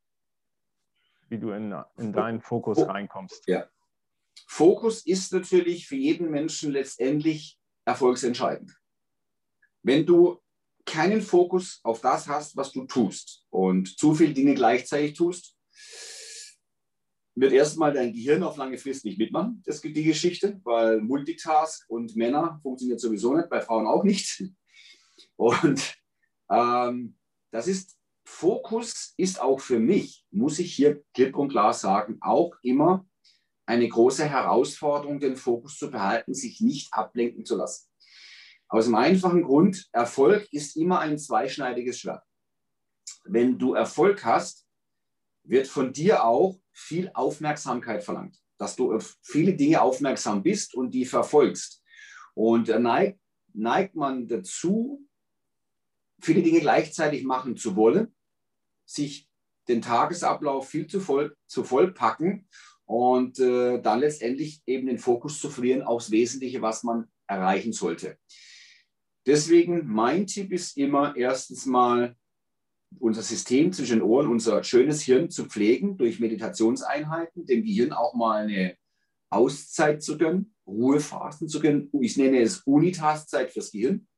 [1.28, 3.46] wie du in, in deinen Fokus reinkommst?
[3.46, 3.68] Ja.
[4.46, 8.76] Fokus ist natürlich für jeden Menschen letztendlich erfolgsentscheidend.
[9.82, 10.40] Wenn du
[10.84, 15.56] keinen Fokus auf das hast, was du tust und zu viele Dinge gleichzeitig tust,
[17.40, 21.88] wird erstmal dein Gehirn auf lange Frist nicht mitmachen, das ist die Geschichte, weil Multitask
[21.88, 24.44] und Männer funktioniert sowieso nicht, bei Frauen auch nicht.
[25.36, 25.94] Und
[26.50, 27.16] ähm,
[27.50, 32.54] das ist, Fokus ist auch für mich, muss ich hier klipp und klar sagen, auch
[32.62, 33.06] immer
[33.66, 37.88] eine große Herausforderung, den Fokus zu behalten, sich nicht ablenken zu lassen.
[38.68, 42.22] Aus dem einfachen Grund, Erfolg ist immer ein zweischneidiges Schwert.
[43.24, 44.66] Wenn du Erfolg hast,
[45.50, 50.92] wird von dir auch viel Aufmerksamkeit verlangt, dass du auf viele Dinge aufmerksam bist und
[50.92, 51.82] die verfolgst.
[52.34, 53.20] Und neigt,
[53.52, 55.04] neigt man dazu,
[56.20, 58.14] viele Dinge gleichzeitig machen zu wollen,
[58.84, 59.28] sich
[59.66, 62.48] den Tagesablauf viel zu voll, zu voll packen
[62.84, 68.18] und äh, dann letztendlich eben den Fokus zu verlieren aufs Wesentliche, was man erreichen sollte.
[69.26, 72.16] Deswegen mein Tipp ist immer erstens mal
[72.98, 78.14] unser System zwischen den Ohren, unser schönes Hirn zu pflegen durch Meditationseinheiten, dem Gehirn auch
[78.14, 78.76] mal eine
[79.30, 81.90] Auszeit zu gönnen, Ruhephasen zu gönnen.
[82.00, 84.08] Ich nenne es Unitask-Zeit fürs Gehirn,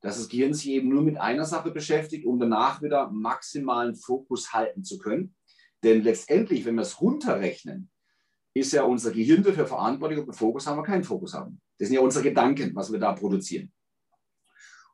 [0.00, 4.52] dass das Gehirn sich eben nur mit einer Sache beschäftigt, um danach wieder maximalen Fokus
[4.52, 5.34] halten zu können.
[5.82, 7.90] Denn letztendlich, wenn wir es runterrechnen,
[8.54, 11.60] ist ja unser Gehirn dafür verantwortlich, ob wir Fokus haben oder keinen Fokus haben.
[11.78, 13.72] Das sind ja unsere Gedanken, was wir da produzieren.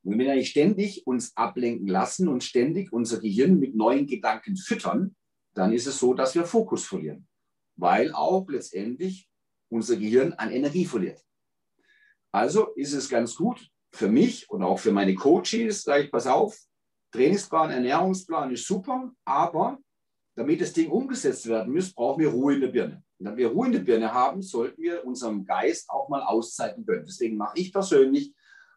[0.03, 4.57] Und wenn wir nicht ständig uns ablenken lassen und ständig unser Gehirn mit neuen Gedanken
[4.57, 5.15] füttern,
[5.55, 7.27] dann ist es so, dass wir Fokus verlieren,
[7.77, 9.29] weil auch letztendlich
[9.69, 11.23] unser Gehirn an Energie verliert.
[12.33, 16.27] Also ist es ganz gut für mich und auch für meine Coaches, sage ich, pass
[16.27, 16.57] auf,
[17.13, 19.79] Trainingsplan, Ernährungsplan ist super, aber
[20.37, 23.03] damit das Ding umgesetzt werden muss, brauchen wir Ruhe in der Birne.
[23.19, 26.87] Und wenn wir Ruhe in der Birne haben, sollten wir unserem Geist auch mal Auszeiten
[26.87, 27.05] gönnen.
[27.05, 28.33] Deswegen mache ich persönlich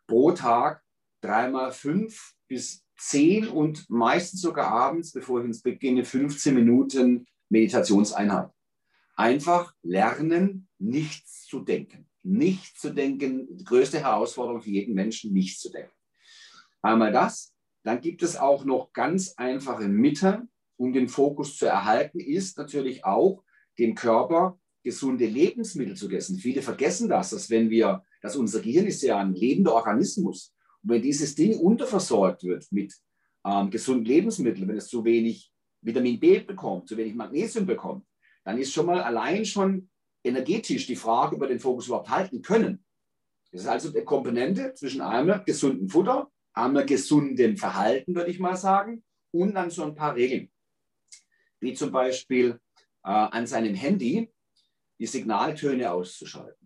[0.08, 0.84] pro Tag
[1.24, 8.50] dreimal fünf bis zehn und meistens sogar abends, bevor ich ins gehe, 15 Minuten Meditationseinheit.
[9.16, 12.08] Einfach lernen, nichts zu denken.
[12.24, 15.92] Nichts zu denken, die größte Herausforderung für jeden Menschen, nichts zu denken.
[16.82, 17.54] Einmal das.
[17.84, 23.06] Dann gibt es auch noch ganz einfache Mittel, um den Fokus zu erhalten, ist natürlich
[23.06, 23.44] auch
[23.78, 26.38] dem Körper gesunde Lebensmittel zu essen.
[26.38, 30.53] Viele vergessen das, dass wenn wir, dass unser Gehirn ist ja ein lebender Organismus
[30.84, 32.94] wenn dieses Ding unterversorgt wird mit
[33.46, 38.06] ähm, gesunden Lebensmitteln, wenn es zu wenig Vitamin B bekommt, zu wenig Magnesium bekommt,
[38.44, 39.90] dann ist schon mal allein schon
[40.24, 42.84] energetisch die Frage, wir den Fokus überhaupt halten können.
[43.52, 48.56] Das ist also eine Komponente zwischen einmal gesunden Futter, einmal gesunden Verhalten, würde ich mal
[48.56, 50.52] sagen, und dann so ein paar Regeln.
[51.60, 52.60] Wie zum Beispiel
[53.04, 54.32] äh, an seinem Handy
[55.00, 56.63] die Signaltöne auszuschalten.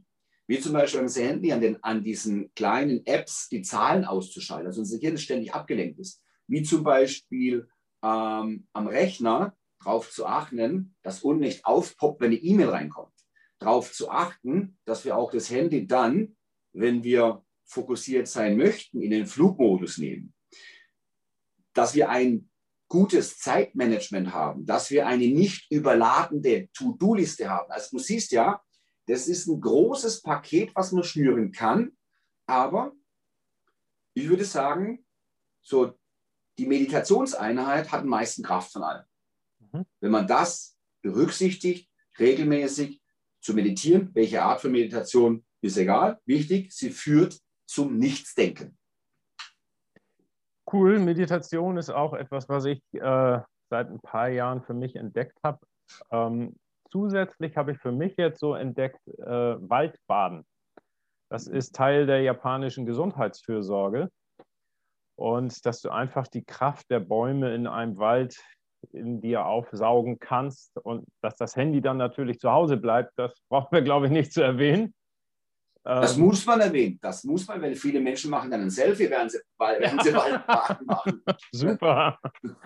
[0.47, 4.79] Wie zum Beispiel am Handy an, den, an diesen kleinen Apps die Zahlen auszuschalten, also
[4.79, 6.23] unser Gehirn ständig abgelenkt ist.
[6.47, 7.67] Wie zum Beispiel
[8.01, 13.13] ähm, am Rechner darauf zu achten, dass unten nicht aufpoppt, wenn eine E-Mail reinkommt.
[13.59, 16.37] Darauf zu achten, dass wir auch das Handy dann,
[16.73, 20.33] wenn wir fokussiert sein möchten, in den Flugmodus nehmen.
[21.73, 22.49] Dass wir ein
[22.87, 27.69] gutes Zeitmanagement haben, dass wir eine nicht überladende To-Do-Liste haben.
[27.69, 28.61] Also du siehst ja,
[29.07, 31.97] das ist ein großes Paket, was man schnüren kann.
[32.45, 32.93] Aber
[34.13, 35.05] ich würde sagen,
[35.61, 35.97] so
[36.57, 39.05] die Meditationseinheit hat den meisten Kraft von allen.
[39.59, 39.85] Mhm.
[39.99, 41.89] Wenn man das berücksichtigt,
[42.19, 43.01] regelmäßig
[43.41, 46.19] zu meditieren, welche Art von Meditation ist egal.
[46.25, 48.77] Wichtig, sie führt zum Nichtsdenken.
[50.71, 53.39] Cool, Meditation ist auch etwas, was ich äh,
[53.69, 55.59] seit ein paar Jahren für mich entdeckt habe.
[56.11, 56.57] Ähm,
[56.89, 60.45] zusätzlich habe ich für mich jetzt so entdeckt äh, Waldbaden.
[61.29, 64.09] Das ist Teil der japanischen Gesundheitsfürsorge.
[65.15, 68.37] Und dass du einfach die Kraft der Bäume in einem Wald
[68.91, 73.71] in dir aufsaugen kannst und dass das Handy dann natürlich zu Hause bleibt, das brauchen
[73.71, 74.93] wir, glaube ich, nicht zu erwähnen.
[75.83, 76.99] Das ähm, muss man erwähnen.
[77.01, 80.85] Das muss man, weil viele Menschen machen dann ein Selfie, während sie, während sie Waldbaden
[80.85, 81.23] machen.
[81.51, 82.19] Super.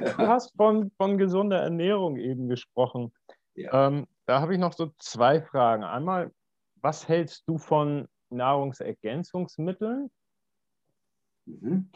[0.00, 3.12] Du hast von, von gesunder Ernährung eben gesprochen.
[3.60, 3.88] Ja.
[3.88, 5.84] Ähm, da habe ich noch so zwei Fragen.
[5.84, 6.32] Einmal,
[6.76, 10.10] was hältst du von Nahrungsergänzungsmitteln?
[11.46, 11.90] Mhm.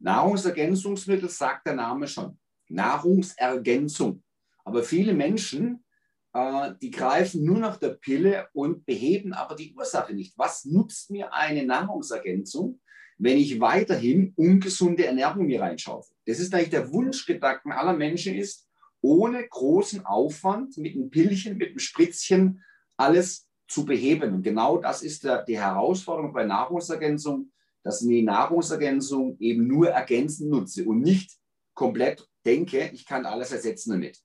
[0.00, 2.38] Nahrungsergänzungsmittel sagt der Name schon.
[2.68, 4.22] Nahrungsergänzung.
[4.64, 5.84] Aber viele Menschen,
[6.32, 10.36] äh, die greifen nur nach der Pille und beheben aber die Ursache nicht.
[10.36, 12.80] Was nutzt mir eine Nahrungsergänzung,
[13.18, 16.16] wenn ich weiterhin ungesunde Ernährung mir reinschaufel.
[16.26, 18.67] Das ist eigentlich der Wunschgedanken aller Menschen ist,
[19.00, 22.64] ohne großen Aufwand mit einem Pillchen, mit einem Spritzchen
[22.96, 24.34] alles zu beheben.
[24.34, 27.52] Und genau das ist der, die Herausforderung bei Nahrungsergänzung,
[27.84, 31.36] dass ich die Nahrungsergänzung eben nur ergänzend nutze und nicht
[31.74, 34.18] komplett denke, ich kann alles ersetzen damit.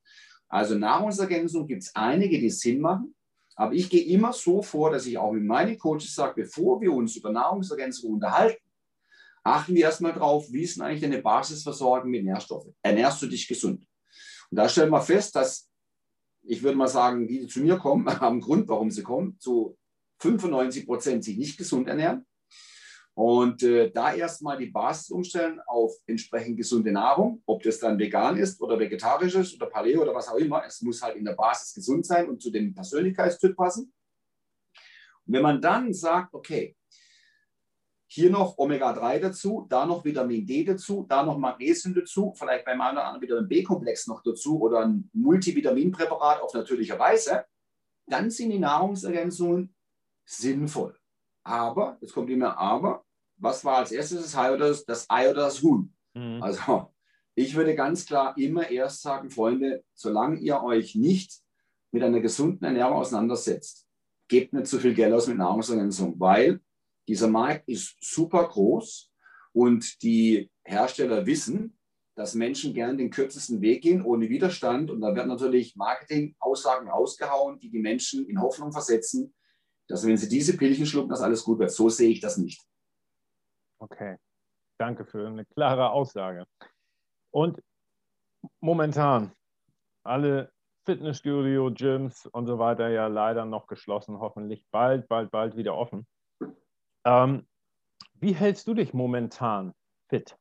[0.48, 3.16] Also Nahrungsergänzung gibt es einige, die Sinn machen.
[3.56, 6.92] Aber ich gehe immer so vor, dass ich auch mit meinen Coaches sage, bevor wir
[6.92, 8.62] uns über Nahrungsergänzung unterhalten,
[9.44, 12.76] achten wir erstmal drauf, wie ist denn eigentlich deine Basisversorgung mit Nährstoffen?
[12.82, 13.86] Ernährst du dich gesund?
[14.54, 15.68] Und da stellen wir fest, dass,
[16.44, 19.76] ich würde mal sagen, die, die zu mir kommen, haben Grund, warum sie kommen, zu
[20.20, 22.24] 95 Prozent sich nicht gesund ernähren.
[23.16, 28.38] Und äh, da erstmal die Basis umstellen auf entsprechend gesunde Nahrung, ob das dann vegan
[28.38, 30.64] ist oder vegetarisch ist oder Paleo oder was auch immer.
[30.64, 33.92] Es muss halt in der Basis gesund sein und zu dem Persönlichkeitstyp passen.
[35.26, 36.76] Und wenn man dann sagt, okay,
[38.14, 42.80] hier noch Omega-3 dazu, da noch Vitamin D dazu, da noch Magnesium dazu, vielleicht beim
[42.80, 47.46] einen oder anderen Vitamin B-Komplex noch dazu oder ein Multivitaminpräparat auf natürliche Weise,
[48.06, 49.74] dann sind die Nahrungsergänzungen
[50.26, 50.96] sinnvoll.
[51.44, 53.04] Aber, jetzt kommt immer Aber,
[53.38, 55.92] was war als erstes das Ei oder das, das, Ei oder das Huhn?
[56.14, 56.44] Mhm.
[56.44, 56.94] Also
[57.34, 61.42] ich würde ganz klar immer erst sagen, Freunde, solange ihr euch nicht
[61.92, 63.88] mit einer gesunden Ernährung auseinandersetzt,
[64.28, 66.62] gebt nicht zu viel Geld aus mit Nahrungsergänzung, weil
[67.08, 69.12] dieser Markt ist super groß
[69.52, 71.78] und die Hersteller wissen,
[72.16, 74.92] dass Menschen gern den kürzesten Weg gehen, ohne Widerstand.
[74.92, 79.34] Und da werden natürlich Marketing-Aussagen rausgehauen, die die Menschen in Hoffnung versetzen,
[79.88, 81.72] dass wenn sie diese Pillchen schlucken, dass alles gut wird.
[81.72, 82.62] So sehe ich das nicht.
[83.80, 84.18] Okay,
[84.78, 86.46] danke für eine klare Aussage.
[87.32, 87.60] Und
[88.60, 89.32] momentan
[90.04, 90.52] alle
[90.86, 96.06] Fitnessstudio, Gyms und so weiter ja leider noch geschlossen, hoffentlich bald, bald, bald wieder offen.
[97.06, 97.48] Ähm,
[98.20, 99.74] wie hältst du dich momentan
[100.10, 100.38] fit?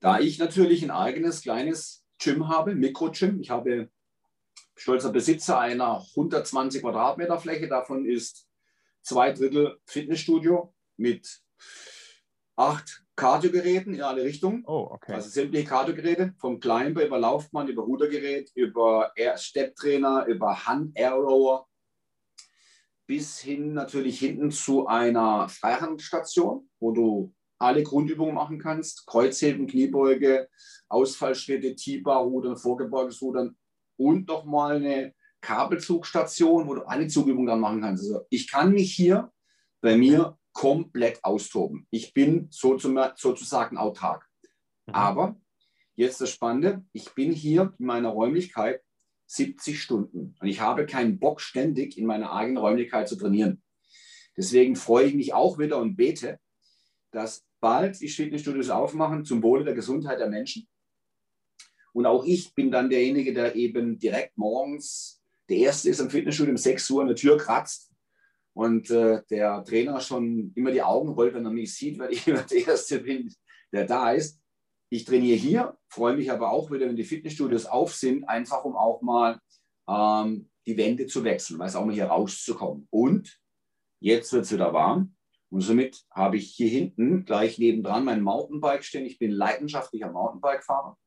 [0.00, 3.90] Da ich natürlich ein eigenes kleines Gym habe, Mikro-Gym, ich habe
[4.76, 7.68] stolzer Besitzer einer 120 Quadratmeter Fläche.
[7.68, 8.48] Davon ist
[9.02, 11.42] zwei Drittel Fitnessstudio mit
[12.56, 14.64] acht Kardiogeräten in alle Richtungen.
[14.66, 15.12] Oh, okay.
[15.12, 21.68] Also sämtliche Kardiogeräte, vom Climber über Laufbahn, über Rudergerät, über Step-Trainer, über Hand-Air-Rower,
[23.06, 29.06] bis hin natürlich hinten zu einer Freihandstation, wo du alle Grundübungen machen kannst.
[29.06, 30.48] Kreuzheben, Kniebeuge,
[30.88, 33.56] Ausfallschritte, T-Bar, Rudern, Vorgebeugtes Rudern,
[33.96, 38.04] und nochmal eine Kabelzugstation, wo du alle Zugübungen dann machen kannst.
[38.04, 39.30] Also ich kann mich hier
[39.80, 41.86] bei mir komplett austoben.
[41.90, 44.26] Ich bin sozusagen autark.
[44.86, 44.94] Mhm.
[44.94, 45.36] Aber
[45.96, 48.82] jetzt das Spannende, ich bin hier in meiner Räumlichkeit
[49.34, 53.62] 70 Stunden und ich habe keinen Bock, ständig in meiner eigenen Räumlichkeit zu trainieren.
[54.36, 56.38] Deswegen freue ich mich auch wieder und bete,
[57.10, 60.66] dass bald die Fitnessstudios aufmachen zum Wohle der Gesundheit der Menschen
[61.94, 66.50] und auch ich bin dann derjenige, der eben direkt morgens der Erste ist am Fitnessstudio
[66.50, 67.92] um 6 Uhr an der Tür kratzt
[68.52, 72.26] und äh, der Trainer schon immer die Augen rollt, wenn er mich sieht, weil ich
[72.26, 73.32] immer der Erste bin,
[73.72, 74.40] der da ist.
[74.90, 78.76] Ich trainiere hier, freue mich aber auch wieder, wenn die Fitnessstudios auf sind, einfach um
[78.76, 79.40] auch mal
[79.88, 82.86] ähm, die Wände zu wechseln, weil es auch mal hier rauszukommen.
[82.90, 83.40] Und
[84.00, 85.14] jetzt wird es wieder warm.
[85.50, 89.06] Und somit habe ich hier hinten gleich nebendran mein Mountainbike stehen.
[89.06, 90.98] Ich bin leidenschaftlicher Mountainbike-Fahrer.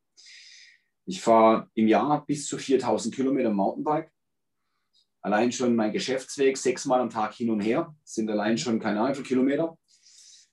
[1.04, 4.10] Ich fahre im Jahr bis zu 4000 Kilometer Mountainbike.
[5.20, 9.22] Allein schon mein Geschäftsweg sechsmal am Tag hin und her sind allein schon keine Ahnung
[9.22, 9.76] Kilometer.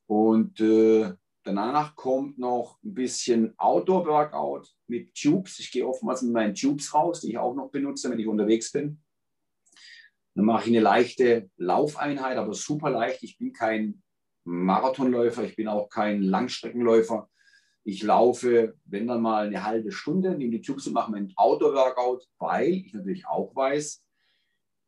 [0.07, 1.13] Und äh,
[1.45, 5.59] danach kommt noch ein bisschen Outdoor-Workout mit Tubes.
[5.59, 8.71] Ich gehe oftmals mit meinen Tubes raus, die ich auch noch benutze, wenn ich unterwegs
[8.71, 9.01] bin.
[10.33, 13.23] Dann mache ich eine leichte Laufeinheit, aber super leicht.
[13.23, 14.01] Ich bin kein
[14.43, 17.29] Marathonläufer, ich bin auch kein Langstreckenläufer.
[17.83, 22.27] Ich laufe, wenn dann mal eine halbe Stunde, nehme die Tubes und mache mein Outdoor-Workout,
[22.39, 24.03] weil ich natürlich auch weiß,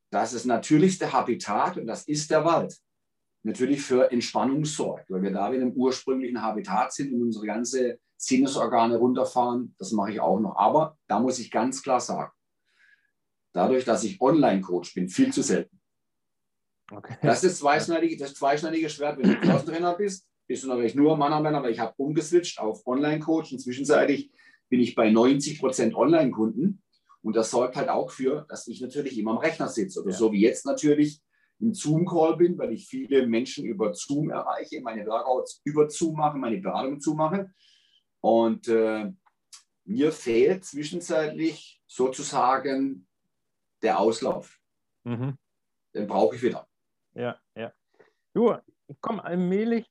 [0.09, 2.79] dass das natürlichste Habitat, und das ist der Wald,
[3.47, 7.99] natürlich für Entspannung sorgt, weil wir da wieder im ursprünglichen Habitat sind und unsere ganze
[8.17, 9.75] Sinnesorgane runterfahren.
[9.77, 10.55] Das mache ich auch noch.
[10.55, 12.31] Aber da muss ich ganz klar sagen,
[13.53, 15.79] dadurch, dass ich Online-Coach bin, viel zu selten.
[16.91, 17.17] Okay.
[17.21, 21.17] Das ist das zweischneidige, das zweischneidige Schwert, wenn du Klassentrainer bist bist du natürlich nur
[21.17, 24.31] Mann-Anwender, weil ich habe umgeswitcht auf Online-Coach und zwischenzeitlich
[24.69, 26.81] bin ich bei 90 Prozent Online-Kunden.
[27.21, 30.01] Und das sorgt halt auch für, dass ich natürlich immer am Rechner sitze.
[30.01, 30.17] Oder ja.
[30.17, 31.21] so wie jetzt natürlich
[31.59, 36.37] im Zoom-Call bin, weil ich viele Menschen über Zoom erreiche, meine Workouts über Zoom mache,
[36.37, 37.51] meine Beratung Zoom mache.
[38.21, 39.11] Und äh,
[39.85, 43.07] mir fehlt zwischenzeitlich sozusagen
[43.81, 44.59] der Auslauf.
[45.03, 45.37] Mhm.
[45.93, 46.67] Den brauche ich wieder.
[47.13, 47.73] Ja, ja.
[48.33, 48.55] Du,
[48.87, 49.89] ich komme allmählich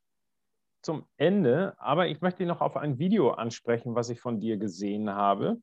[0.83, 5.11] zum Ende, aber ich möchte noch auf ein Video ansprechen, was ich von dir gesehen
[5.11, 5.61] habe.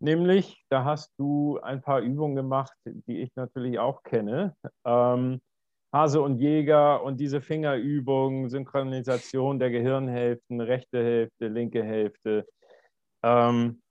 [0.00, 4.54] Nämlich, da hast du ein paar Übungen gemacht, die ich natürlich auch kenne.
[4.84, 5.40] Ähm,
[5.92, 12.46] Hase und Jäger und diese Fingerübung, Synchronisation der Gehirnhälften, rechte Hälfte, linke Hälfte.
[13.22, 13.82] Ähm,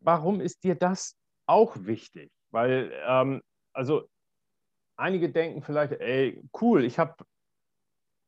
[0.00, 2.32] warum ist dir das auch wichtig?
[2.50, 3.42] Weil, ähm,
[3.72, 4.08] also
[4.96, 7.24] einige denken vielleicht, ey, cool, ich, hab,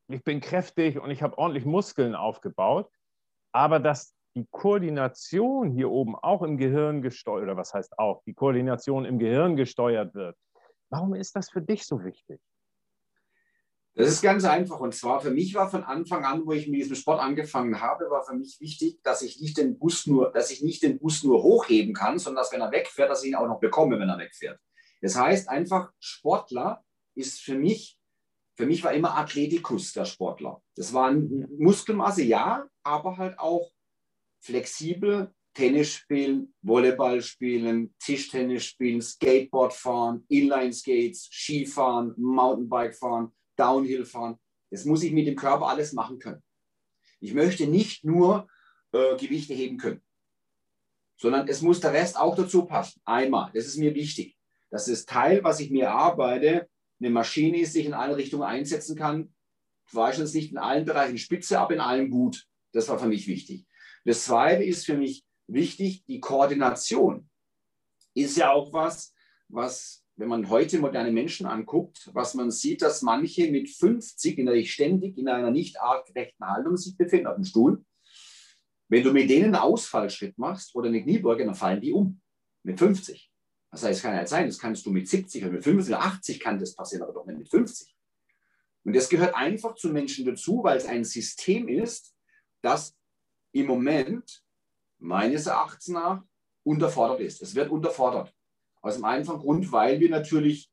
[0.09, 2.89] ich bin kräftig und ich habe ordentlich Muskeln aufgebaut,
[3.51, 8.33] aber dass die Koordination hier oben auch im Gehirn gesteuert, oder was heißt auch, die
[8.33, 10.37] Koordination im Gehirn gesteuert wird,
[10.89, 12.39] Warum ist das für dich so wichtig?
[13.95, 14.79] Das ist ganz einfach.
[14.79, 18.09] Und zwar für mich war von Anfang an, wo ich mit diesem Sport angefangen habe,
[18.09, 21.23] war für mich wichtig, dass ich nicht den Bus nur, dass ich nicht den Bus
[21.23, 24.09] nur hochheben kann, sondern dass wenn er wegfährt, dass ich ihn auch noch bekomme, wenn
[24.09, 24.59] er wegfährt.
[25.01, 26.83] Das heißt einfach, Sportler
[27.15, 27.99] ist für mich,
[28.55, 30.61] für mich war immer Athletikus der Sportler.
[30.75, 33.71] Das war Muskelmasse, ja, aber halt auch
[34.47, 44.05] flexibel, Tennis spielen, Volleyball spielen, Tischtennis spielen, Skateboard fahren, Inline Skates, Skifahren, Mountainbike fahren, Downhill
[44.05, 44.37] fahren.
[44.71, 46.41] Das muss ich mit dem Körper alles machen können.
[47.19, 48.47] Ich möchte nicht nur
[48.93, 50.01] äh, Gewichte heben können,
[51.17, 53.01] sondern es muss der Rest auch dazu passen.
[53.03, 54.37] Einmal, das ist mir wichtig,
[54.69, 56.69] dass das Teil, was ich mir arbeite,
[56.99, 59.33] eine Maschine ist, die ich in alle Richtungen einsetzen kann.
[59.89, 62.47] Zwar ist es nicht in allen Bereichen spitze, aber in allen gut.
[62.73, 63.65] Das war für mich wichtig.
[64.07, 67.29] Das Zweite ist für mich wichtig, die Koordination
[68.13, 69.13] ist ja auch was,
[69.49, 74.71] was, wenn man heute moderne Menschen anguckt, was man sieht, dass manche mit 50 innerlich
[74.71, 77.83] ständig in einer nicht artgerechten Haltung sich befinden auf dem Stuhl.
[78.87, 82.21] Wenn du mit denen einen Ausfallschritt machst oder eine Kniebeuge, dann fallen die um.
[82.63, 83.29] Mit 50.
[83.71, 86.05] Das heißt, es kann ja sein, das kannst du mit 70 oder mit 50 oder
[86.05, 87.93] 80 kann das passieren, aber doch nicht mit 50.
[88.85, 92.15] Und das gehört einfach zu Menschen dazu, weil es ein System ist,
[92.61, 92.96] das
[93.59, 94.41] im Moment
[94.99, 96.23] meines Erachtens nach
[96.63, 97.41] unterfordert ist.
[97.41, 98.33] Es wird unterfordert.
[98.81, 100.71] Aus dem einfachen Grund, weil wir natürlich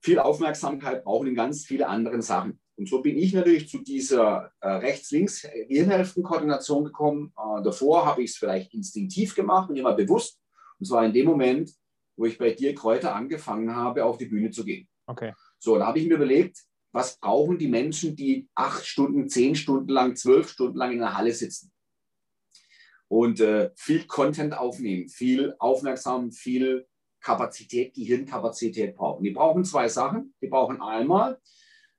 [0.00, 2.58] viel Aufmerksamkeit brauchen in ganz viele anderen Sachen.
[2.76, 7.34] Und so bin ich natürlich zu dieser äh, Rechts-Links-Hirnhälften-Koordination gekommen.
[7.36, 10.40] Äh, davor habe ich es vielleicht instinktiv gemacht und immer bewusst.
[10.78, 11.74] Und zwar in dem Moment,
[12.16, 14.88] wo ich bei dir Kräuter angefangen habe, auf die Bühne zu gehen.
[15.06, 15.34] Okay.
[15.58, 19.88] So, da habe ich mir überlegt, was brauchen die Menschen, die acht Stunden, zehn Stunden
[19.88, 21.72] lang, zwölf Stunden lang in der Halle sitzen?
[23.10, 26.86] und äh, viel Content aufnehmen, viel aufmerksam, viel
[27.20, 29.24] Kapazität, Gehirnkapazität brauchen.
[29.24, 30.32] Die brauchen zwei Sachen.
[30.40, 31.40] Die brauchen einmal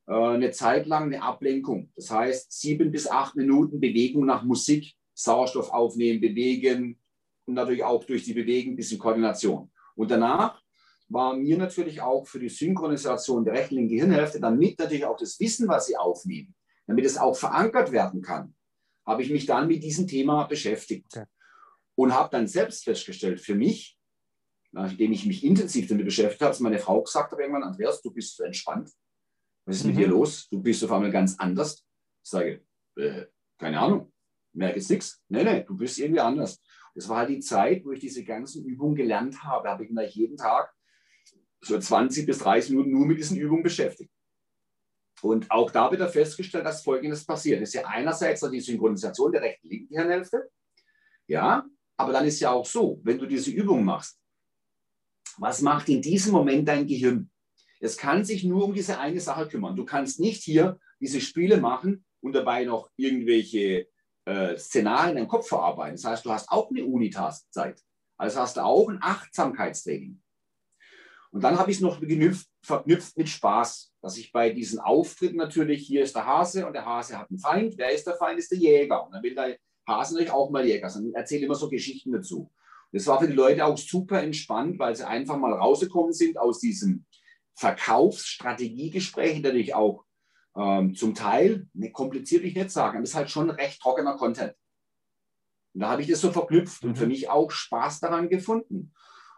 [0.08, 1.92] äh, eine Zeit lang eine Ablenkung.
[1.98, 6.98] Das heißt, sieben bis acht Minuten Bewegung nach Musik, Sauerstoff aufnehmen, bewegen
[7.46, 9.70] und natürlich auch durch die Bewegung ein bisschen Koordination.
[9.96, 10.61] Und danach
[11.12, 15.68] war mir natürlich auch für die Synchronisation der rechten Gehirnhälfte damit natürlich auch das Wissen,
[15.68, 16.56] was sie aufnehmen,
[16.88, 18.56] damit es auch verankert werden kann
[19.06, 21.26] habe ich mich dann mit diesem Thema beschäftigt okay.
[21.96, 23.98] und habe dann selbst festgestellt, für mich,
[24.72, 28.12] nachdem ich mich intensiv damit beschäftigt habe, dass meine Frau gesagt hat irgendwann, Andreas, du
[28.12, 28.90] bist so entspannt.
[29.66, 29.92] Was ist mhm.
[29.92, 30.48] mit dir los?
[30.50, 31.86] Du bist auf einmal ganz anders.
[32.24, 33.26] Ich sage, äh,
[33.58, 34.12] keine Ahnung,
[34.54, 35.22] merke jetzt nichts.
[35.28, 36.62] Nee, nee, du bist irgendwie anders.
[36.96, 39.70] Das war halt die Zeit, wo ich diese ganzen Übungen gelernt habe.
[39.70, 40.74] Habe ich mich jeden Tag
[41.62, 44.12] so 20 bis 30 Minuten nur mit diesen Übungen beschäftigt.
[45.22, 47.62] Und auch da wird festgestellt, dass Folgendes passiert.
[47.62, 50.50] Das ist ja einerseits die Synchronisation der rechten linken Hirnhälfte.
[51.28, 54.20] Ja, aber dann ist ja auch so, wenn du diese Übung machst,
[55.38, 57.30] was macht in diesem Moment dein Gehirn?
[57.80, 59.76] Es kann sich nur um diese eine Sache kümmern.
[59.76, 63.88] Du kannst nicht hier diese Spiele machen und dabei noch irgendwelche
[64.26, 65.96] äh, Szenarien in deinem Kopf verarbeiten.
[65.96, 67.82] Das heißt, du hast auch eine Unitask-Zeit.
[68.18, 70.21] Also hast du auch ein Achtsamkeitstraining.
[71.32, 75.38] Und dann habe ich es noch genüpft, verknüpft mit Spaß, dass ich bei diesen Auftritten
[75.38, 77.78] natürlich, hier ist der Hase und der Hase hat einen Feind.
[77.78, 78.38] Wer ist der Feind?
[78.38, 79.06] Ist der Jäger.
[79.06, 79.58] Und dann will der
[79.88, 81.08] Hase natürlich auch mal Jäger sein.
[81.08, 82.52] Ich erzähle immer so Geschichten dazu.
[82.92, 86.60] Das war für die Leute auch super entspannt, weil sie einfach mal rausgekommen sind aus
[86.60, 87.06] diesem
[87.56, 90.04] Verkaufsstrategiegespräch, natürlich auch
[90.56, 93.82] ähm, zum Teil, ne, kompliziert will ich nicht sagen, aber es ist halt schon recht
[93.82, 94.54] trockener Content.
[95.74, 97.12] Und da habe ich das so verknüpft und für mhm.
[97.12, 98.94] mich auch Spaß daran gefunden.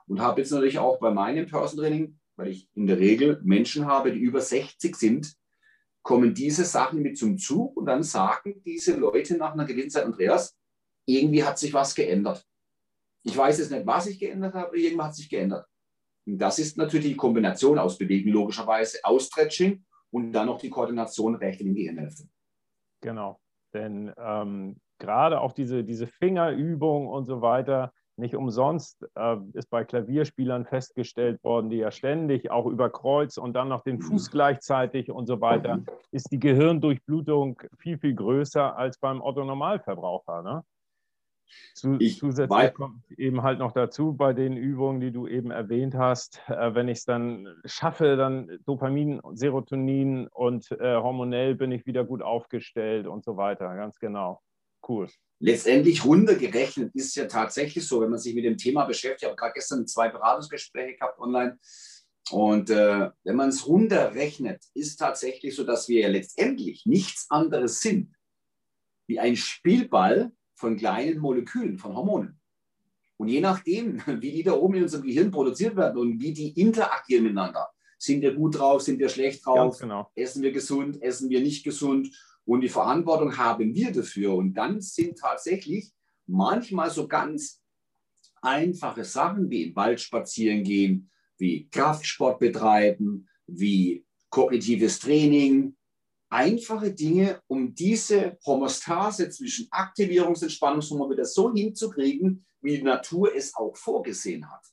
[0.08, 3.86] Und habe jetzt natürlich auch bei meinem Person Training, weil ich in der Regel Menschen
[3.86, 5.36] habe, die über 60 sind,
[6.02, 10.06] kommen diese Sachen mit zum Zug und dann sagen diese Leute nach einer gewissen Zeit,
[10.06, 10.58] Andreas,
[11.06, 12.46] irgendwie hat sich was geändert.
[13.24, 15.66] Ich weiß jetzt nicht, was sich geändert hat, aber irgendwas hat sich geändert.
[16.26, 21.36] Und das ist natürlich die Kombination aus Bewegen, logischerweise, Ausstretching und dann noch die Koordination
[21.36, 22.28] recht in die Gehirnhälfte.
[23.02, 23.40] Genau,
[23.74, 29.84] denn ähm, gerade auch diese, diese Fingerübung und so weiter, Nicht umsonst äh, ist bei
[29.84, 35.10] Klavierspielern festgestellt worden, die ja ständig auch über Kreuz und dann noch den Fuß gleichzeitig
[35.10, 40.44] und so weiter, ist die Gehirndurchblutung viel, viel größer als beim Otto-Normalverbraucher.
[40.44, 40.64] Ne?
[41.74, 46.42] Zu, zusätzlich kommt eben halt noch dazu bei den Übungen, die du eben erwähnt hast,
[46.48, 52.04] äh, wenn ich es dann schaffe, dann Dopamin, Serotonin und äh, hormonell bin ich wieder
[52.06, 53.76] gut aufgestellt und so weiter.
[53.76, 54.42] Ganz genau.
[54.88, 55.10] Cool.
[55.40, 59.24] Letztendlich runtergerechnet ist ja tatsächlich so, wenn man sich mit dem Thema beschäftigt.
[59.24, 61.60] Ich habe gerade gestern zwei Beratungsgespräche gehabt online.
[62.32, 67.82] Und äh, wenn man es runterrechnet, ist tatsächlich so, dass wir ja letztendlich nichts anderes
[67.82, 68.16] sind
[69.08, 72.40] wie ein Spielball von kleinen Molekülen, von Hormonen.
[73.18, 76.60] Und je nachdem, wie die da oben in unserem Gehirn produziert werden und wie die
[76.60, 80.12] interagieren miteinander, sind wir gut drauf, sind wir schlecht drauf, genau.
[80.16, 82.14] essen wir gesund, essen wir nicht gesund
[82.46, 84.36] und die Verantwortung haben wir dafür.
[84.36, 85.92] Und dann sind tatsächlich
[86.28, 87.62] manchmal so ganz
[88.42, 95.76] einfache Sachen wie im Wald spazieren gehen, wie Kraftsport betreiben, wie kognitives Training,
[96.30, 103.34] einfache Dinge, um diese Homostase zwischen Aktivierungs- und Entspannungshormon wieder so hinzukriegen, wie die Natur
[103.36, 104.66] es auch vorgesehen hat.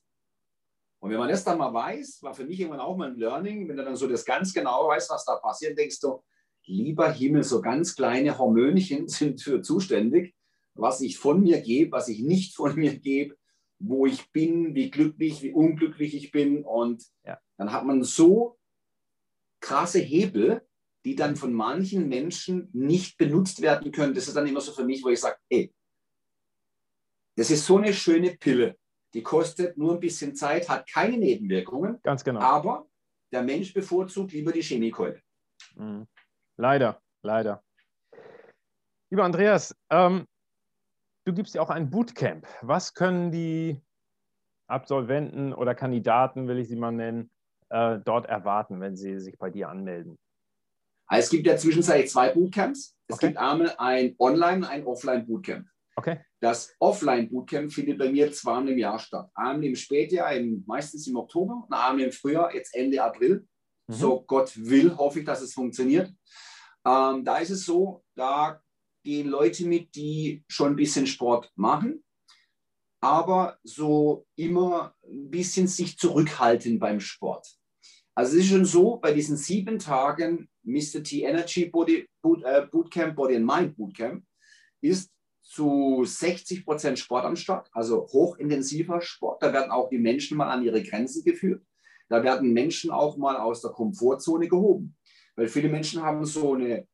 [1.01, 3.69] Und wenn man das dann mal weiß, war für mich irgendwann auch mal ein Learning,
[3.69, 6.23] wenn du dann so das ganz genau weißt, was da passiert, denkst du,
[6.71, 10.35] lieber Himmel, so ganz kleine Hormönchen sind für zuständig,
[10.75, 13.37] was ich von mir gebe, was ich nicht von mir gebe,
[13.79, 16.65] wo ich bin, wie glücklich, wie unglücklich ich bin.
[16.65, 17.39] Und ja.
[17.57, 18.59] dann hat man so
[19.61, 20.67] krasse Hebel,
[21.05, 24.15] die dann von manchen Menschen nicht benutzt werden können.
[24.15, 25.73] Das ist dann immer so für mich, wo ich sage, ey,
[27.37, 28.77] das ist so eine schöne Pille.
[29.15, 32.01] Die kostet nur ein bisschen Zeit, hat keine Nebenwirkungen.
[32.03, 32.41] Ganz genau.
[32.41, 32.89] Aber
[33.33, 35.23] der Mensch bevorzugt lieber die Chemikeule.
[35.75, 36.07] Mhm.
[36.61, 37.65] Leider, leider.
[39.09, 40.27] Lieber Andreas, ähm,
[41.25, 42.47] du gibst ja auch ein Bootcamp.
[42.61, 43.81] Was können die
[44.67, 47.31] Absolventen oder Kandidaten, will ich sie mal nennen,
[47.71, 50.19] äh, dort erwarten, wenn sie sich bei dir anmelden?
[51.07, 52.95] Also es gibt ja zwischenzeitlich zwei Bootcamps.
[53.09, 53.29] Es okay.
[53.29, 55.67] gibt einmal ein Online- und ein Offline-Bootcamp.
[55.97, 56.21] Okay.
[56.41, 59.31] Das Offline-Bootcamp findet bei mir zweimal im Jahr statt.
[59.35, 63.47] Einmal im Spätjahr, im, meistens im Oktober, und einmal im Frühjahr, jetzt Ende April.
[63.87, 63.95] Mhm.
[63.95, 66.13] So Gott will, hoffe ich, dass es funktioniert.
[66.87, 68.63] Ähm, da ist es so, da
[69.03, 72.05] gehen Leute mit, die schon ein bisschen Sport machen,
[73.01, 77.47] aber so immer ein bisschen sich zurückhalten beim Sport.
[78.15, 81.03] Also es ist schon so, bei diesen sieben Tagen Mr.
[81.03, 84.25] T Energy Body, Boot, äh, Bootcamp, Body and Mind Bootcamp,
[84.83, 85.11] ist
[85.43, 89.43] zu 60 Prozent Sport am Start, also hochintensiver Sport.
[89.43, 91.65] Da werden auch die Menschen mal an ihre Grenzen geführt.
[92.09, 94.97] Da werden Menschen auch mal aus der Komfortzone gehoben.
[95.41, 96.87] Weil viele Menschen haben so eine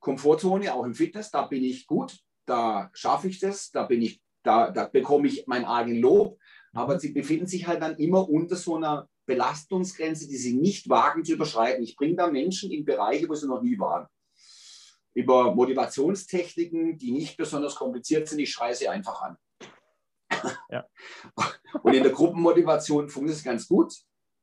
[0.00, 4.22] Komfortzone, auch im Fitness, da bin ich gut, da schaffe ich das, da bin ich,
[4.42, 6.38] da, da bekomme ich mein eigenes Lob.
[6.72, 11.22] Aber sie befinden sich halt dann immer unter so einer Belastungsgrenze, die sie nicht wagen
[11.22, 11.84] zu überschreiten.
[11.84, 14.06] Ich bringe da Menschen in Bereiche, wo sie noch nie waren.
[15.12, 19.36] Über Motivationstechniken, die nicht besonders kompliziert sind, ich schreie sie einfach an.
[20.70, 20.86] Ja.
[21.82, 23.92] Und in der Gruppenmotivation funktioniert es ganz gut.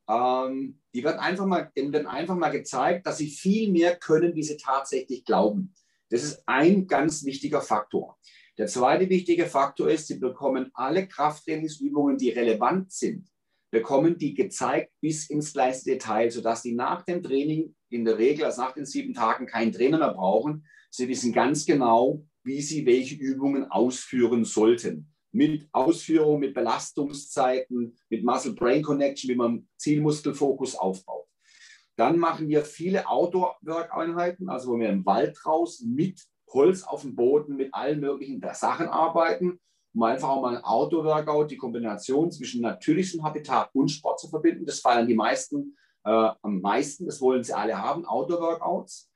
[0.10, 4.36] Ähm, die wird einfach mal, denen wird einfach mal gezeigt, dass sie viel mehr können,
[4.36, 5.74] wie sie tatsächlich glauben.
[6.10, 8.18] Das ist ein ganz wichtiger Faktor.
[8.58, 13.28] Der zweite wichtige Faktor ist, sie bekommen alle Krafttrainingsübungen, die relevant sind,
[13.72, 18.45] bekommen die gezeigt bis ins kleinste Detail, sodass die nach dem Training in der Regel,
[18.45, 20.68] also nach den sieben Tagen, keinen Trainer mehr brauchen.
[20.91, 25.12] Sie wissen ganz genau, wie sie welche Übungen ausführen sollten.
[25.34, 31.27] Mit Ausführung, mit Belastungszeiten, mit Muscle-Brain-Connection, wie man Zielmuskelfokus aufbaut.
[31.97, 37.15] Dann machen wir viele Outdoor-Work-Einheiten, also wo wir im Wald draußen mit Holz auf dem
[37.15, 39.59] Boden, mit allen möglichen Sachen arbeiten
[39.93, 44.65] um einfach auch mal ein Outdoor-Workout, die Kombination zwischen natürlichem Habitat und Sport zu verbinden.
[44.65, 49.11] Das feiern die meisten äh, am meisten, das wollen sie alle haben, Outdoor-Workouts.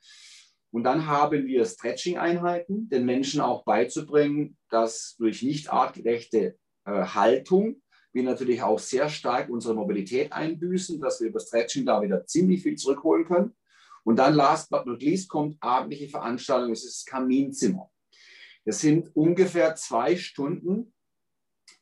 [0.72, 7.82] Und dann haben wir Stretching-Einheiten, den Menschen auch beizubringen, dass durch nicht artgerechte äh, Haltung
[8.14, 12.64] wir natürlich auch sehr stark unsere Mobilität einbüßen, dass wir über Stretching da wieder ziemlich
[12.64, 13.56] viel zurückholen können.
[14.04, 17.92] Und dann last but not least kommt abendliche Veranstaltung, es ist das Kaminzimmer.
[18.66, 20.94] Das sind ungefähr zwei Stunden.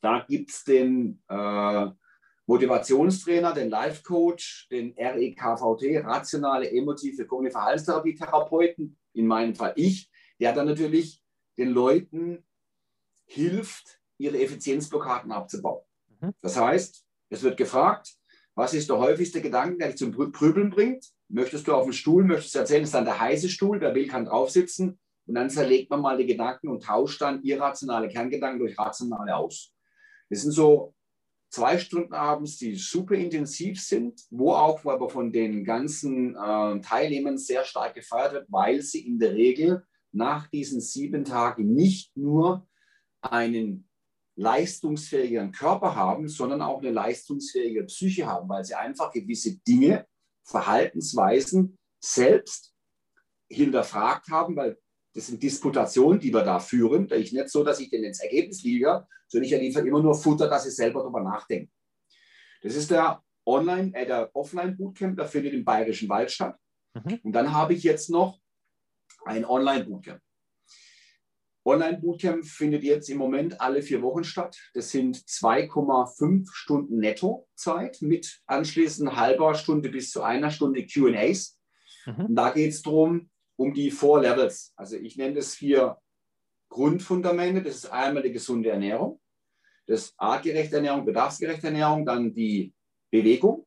[0.01, 1.87] Da gibt es den äh,
[2.47, 10.53] Motivationstrainer, den Life Coach, den REKVT, rationale, emotive, kognitive Verhaltenstherapie-Therapeuten, in meinem Fall ich, der
[10.53, 11.23] dann natürlich
[11.57, 12.45] den Leuten
[13.25, 15.83] hilft, ihre Effizienzblockaden abzubauen.
[16.21, 16.33] Mhm.
[16.41, 18.15] Das heißt, es wird gefragt,
[18.53, 21.05] was ist der häufigste Gedanke, der dich zum Prübeln bringt?
[21.27, 24.07] Möchtest du auf dem Stuhl, möchtest du erzählen, ist dann der heiße Stuhl, wer will,
[24.07, 24.99] kann drauf sitzen.
[25.27, 29.73] Und dann zerlegt man mal die Gedanken und tauscht dann irrationale Kerngedanken durch rationale aus.
[30.29, 30.94] Es sind so
[31.49, 37.37] zwei Stunden abends, die super intensiv sind, wo auch aber von den ganzen äh, Teilnehmern
[37.37, 42.67] sehr stark gefeiert wird, weil sie in der Regel nach diesen sieben Tagen nicht nur
[43.21, 43.87] einen
[44.35, 50.05] leistungsfähigeren Körper haben, sondern auch eine leistungsfähige Psyche haben, weil sie einfach gewisse Dinge,
[50.43, 52.73] Verhaltensweisen selbst
[53.49, 54.77] hinterfragt haben, weil
[55.15, 57.07] das sind Disputationen, die wir da führen.
[57.07, 60.13] Da ist nicht so, dass ich denen ins Ergebnis liege, sondern ich liefere immer nur
[60.13, 61.71] Futter, dass sie selber darüber nachdenken.
[62.61, 66.57] Das ist der Online, äh, der Offline-Bootcamp, der findet im Bayerischen Wald statt.
[66.93, 67.19] Mhm.
[67.23, 68.41] Und dann habe ich jetzt noch
[69.23, 70.19] ein Online-Bootcamp.
[71.63, 74.57] Online-Bootcamp findet jetzt im Moment alle vier Wochen statt.
[74.73, 81.57] Das sind 2,5 Stunden Netto-Zeit mit anschließend halber Stunde bis zu einer Stunde QAs.
[82.05, 82.25] Mhm.
[82.25, 84.73] Und da geht es darum, um die Four Levels.
[84.75, 85.97] Also ich nenne das vier
[86.69, 87.61] Grundfundamente.
[87.61, 89.19] Das ist einmal die gesunde Ernährung,
[89.87, 92.73] das artgerechte Ernährung, bedarfsgerechte Ernährung, dann die
[93.11, 93.65] Bewegung,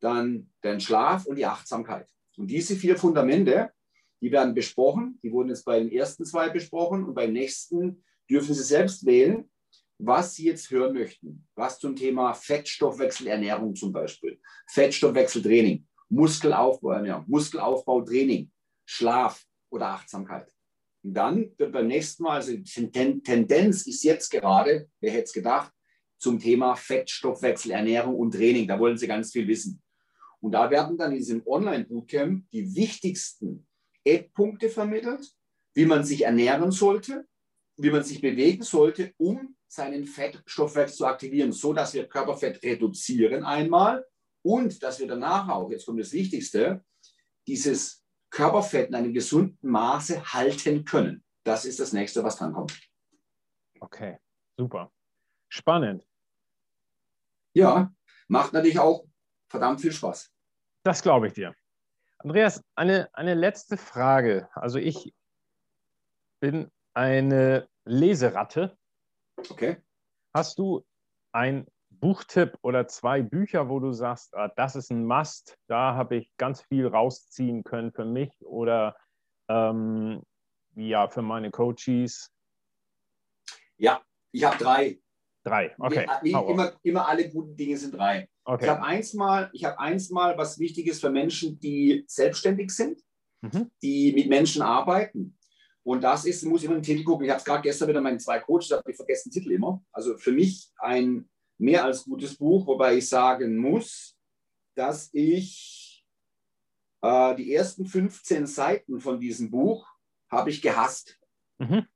[0.00, 2.08] dann den Schlaf und die Achtsamkeit.
[2.36, 3.70] Und diese vier Fundamente,
[4.20, 5.18] die werden besprochen.
[5.22, 9.50] Die wurden jetzt bei den ersten zwei besprochen und beim nächsten dürfen Sie selbst wählen,
[9.98, 11.46] was Sie jetzt hören möchten.
[11.54, 18.50] Was zum Thema Fettstoffwechselernährung zum Beispiel, Fettstoffwechseltraining, Muskelaufbauernährung, Muskelaufbautraining,
[18.86, 20.50] Schlaf oder Achtsamkeit.
[21.02, 25.32] Und dann wird beim nächsten Mal, also die Tendenz ist jetzt gerade, wer hätte es
[25.32, 25.72] gedacht,
[26.18, 28.66] zum Thema Fettstoffwechselernährung und Training.
[28.66, 29.82] Da wollen Sie ganz viel wissen.
[30.40, 33.66] Und da werden dann in diesem Online-Bootcamp die wichtigsten
[34.04, 35.30] Eckpunkte vermittelt,
[35.74, 37.26] wie man sich ernähren sollte,
[37.76, 43.44] wie man sich bewegen sollte, um seinen Fettstoffwechsel zu aktivieren, so dass wir Körperfett reduzieren
[43.44, 44.04] einmal
[44.42, 46.84] und dass wir danach auch, jetzt kommt das Wichtigste,
[47.46, 48.05] dieses
[48.36, 51.24] Körperfett in einem gesunden Maße halten können.
[51.42, 52.78] Das ist das nächste, was drankommt.
[53.80, 54.18] Okay,
[54.58, 54.92] super.
[55.48, 56.06] Spannend.
[57.54, 57.94] Ja,
[58.28, 59.06] macht natürlich auch
[59.48, 60.30] verdammt viel Spaß.
[60.82, 61.54] Das glaube ich dir.
[62.18, 64.50] Andreas, eine, eine letzte Frage.
[64.52, 65.14] Also ich
[66.38, 68.76] bin eine Leseratte.
[69.48, 69.82] Okay.
[70.34, 70.84] Hast du
[71.32, 71.66] ein
[72.00, 76.30] Buchtipp oder zwei Bücher, wo du sagst, ah, das ist ein Must, da habe ich
[76.36, 78.96] ganz viel rausziehen können für mich oder
[79.48, 80.22] ähm,
[80.74, 82.30] ja, für meine Coaches?
[83.78, 85.00] Ja, ich habe drei.
[85.44, 86.06] Drei, okay.
[86.22, 88.28] Wie, wie immer, immer alle guten Dinge sind drei.
[88.44, 88.64] Okay.
[88.64, 93.00] Ich habe eins, mal, hab eins mal was Wichtiges für Menschen, die selbstständig sind,
[93.42, 93.70] mhm.
[93.80, 95.38] die mit Menschen arbeiten.
[95.84, 97.24] Und das ist, muss ich immer den Titel gucken.
[97.24, 99.84] Ich habe es gerade gestern wieder meinen zwei Coaches, habe ich vergessen den Titel immer.
[99.92, 101.28] Also für mich ein
[101.58, 104.16] mehr als gutes Buch, wobei ich sagen muss,
[104.74, 106.04] dass ich
[107.02, 109.88] äh, die ersten 15 Seiten von diesem Buch
[110.30, 111.18] habe ich gehasst.
[111.58, 111.86] Mhm.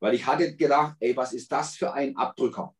[0.00, 2.74] Weil ich hatte gedacht, ey, was ist das für ein Abdrücker?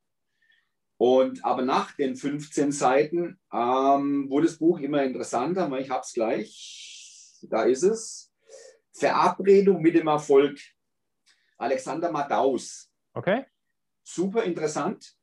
[0.97, 6.03] Und aber nach den 15 Seiten ähm, wurde das Buch immer interessanter, weil ich habe
[6.03, 7.41] es gleich.
[7.43, 8.33] Da ist es.
[8.93, 10.59] Verabredung mit dem Erfolg.
[11.59, 12.91] Alexander Madaus.
[13.13, 13.45] Okay.
[14.03, 15.17] Super interessant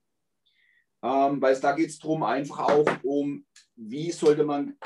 [1.03, 3.45] ähm, weil es da geht es darum, einfach auch um,
[3.75, 4.77] wie sollte man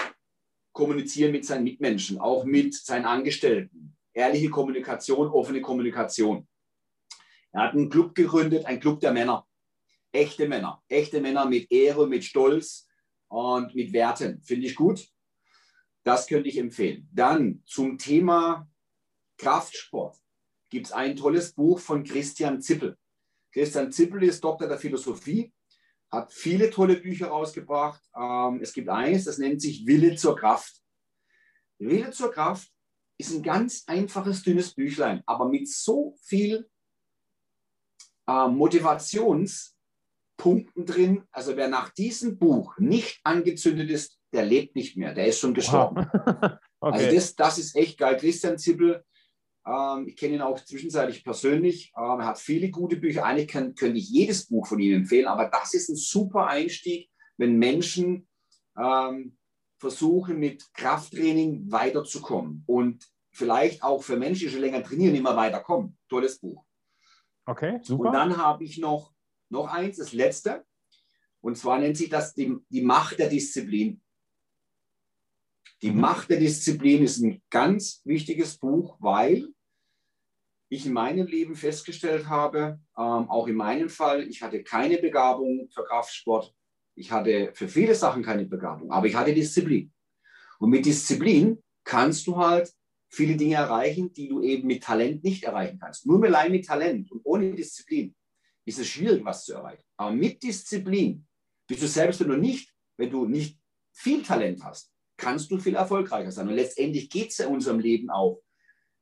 [0.72, 3.96] kommunizieren mit seinen Mitmenschen, auch mit seinen Angestellten.
[4.14, 6.48] Ehrliche Kommunikation, offene Kommunikation.
[7.52, 9.48] Er hat einen Club gegründet, ein Club der Männer.
[10.12, 10.84] Echte Männer.
[10.90, 12.88] Echte Männer mit Ehre, mit Stolz
[13.30, 14.42] und mit Werten.
[14.42, 15.08] Finde ich gut.
[16.04, 17.10] Das könnte ich empfehlen.
[17.12, 18.70] Dann zum Thema
[19.38, 20.18] Kraftsport
[20.70, 22.98] gibt es ein tolles Buch von Christian Zippel.
[23.52, 25.54] Christian Zippel ist Doktor der Philosophie,
[26.12, 28.02] hat viele tolle Bücher rausgebracht.
[28.16, 30.82] Ähm, es gibt eines, das nennt sich Wille zur Kraft.
[31.80, 32.70] Wille zur Kraft
[33.18, 36.70] ist ein ganz einfaches, dünnes Büchlein, aber mit so viel
[38.28, 41.24] äh, Motivationspunkten drin.
[41.32, 45.54] Also wer nach diesem Buch nicht angezündet ist, der lebt nicht mehr, der ist schon
[45.54, 46.10] gestorben.
[46.12, 46.58] Wow.
[46.80, 46.98] okay.
[46.98, 48.18] Also das, das ist echt geil.
[48.18, 49.04] Christian Zippel
[49.66, 51.92] ähm, ich kenne ihn auch zwischenzeitlich persönlich.
[51.98, 53.26] Ähm, er hat viele gute Bücher.
[53.26, 57.10] Eigentlich kann, könnte ich jedes Buch von ihm empfehlen, aber das ist ein super Einstieg,
[57.38, 58.28] wenn Menschen
[58.78, 59.38] ähm,
[59.78, 65.98] versuchen, mit Krafttraining weiterzukommen und vielleicht auch für Menschen, die schon länger trainieren, immer weiterkommen.
[66.08, 66.64] Tolles Buch.
[67.46, 68.08] Okay, super.
[68.08, 69.14] Und dann habe ich noch,
[69.50, 70.64] noch eins, das letzte.
[71.42, 74.02] Und zwar nennt sich das die, die Macht der Disziplin.
[75.82, 76.00] Die mhm.
[76.00, 79.54] Macht der Disziplin ist ein ganz wichtiges Buch, weil
[80.70, 85.70] ich in meinem Leben festgestellt habe, ähm, auch in meinem Fall, ich hatte keine Begabung
[85.74, 86.54] für Kraftsport.
[86.96, 89.92] Ich hatte für viele Sachen keine Begabung, aber ich hatte Disziplin.
[90.60, 92.72] Und mit Disziplin kannst du halt
[93.10, 96.06] viele Dinge erreichen, die du eben mit Talent nicht erreichen kannst.
[96.06, 98.16] Nur allein mit Talent und ohne Disziplin
[98.66, 99.84] ist es schwierig, was zu erreichen.
[99.98, 101.26] Aber mit Disziplin
[101.68, 103.60] bist du selbst, wenn du nicht, wenn du nicht
[103.94, 106.48] viel Talent hast, kannst du viel erfolgreicher sein.
[106.48, 108.42] Und letztendlich geht es ja in unserem Leben auch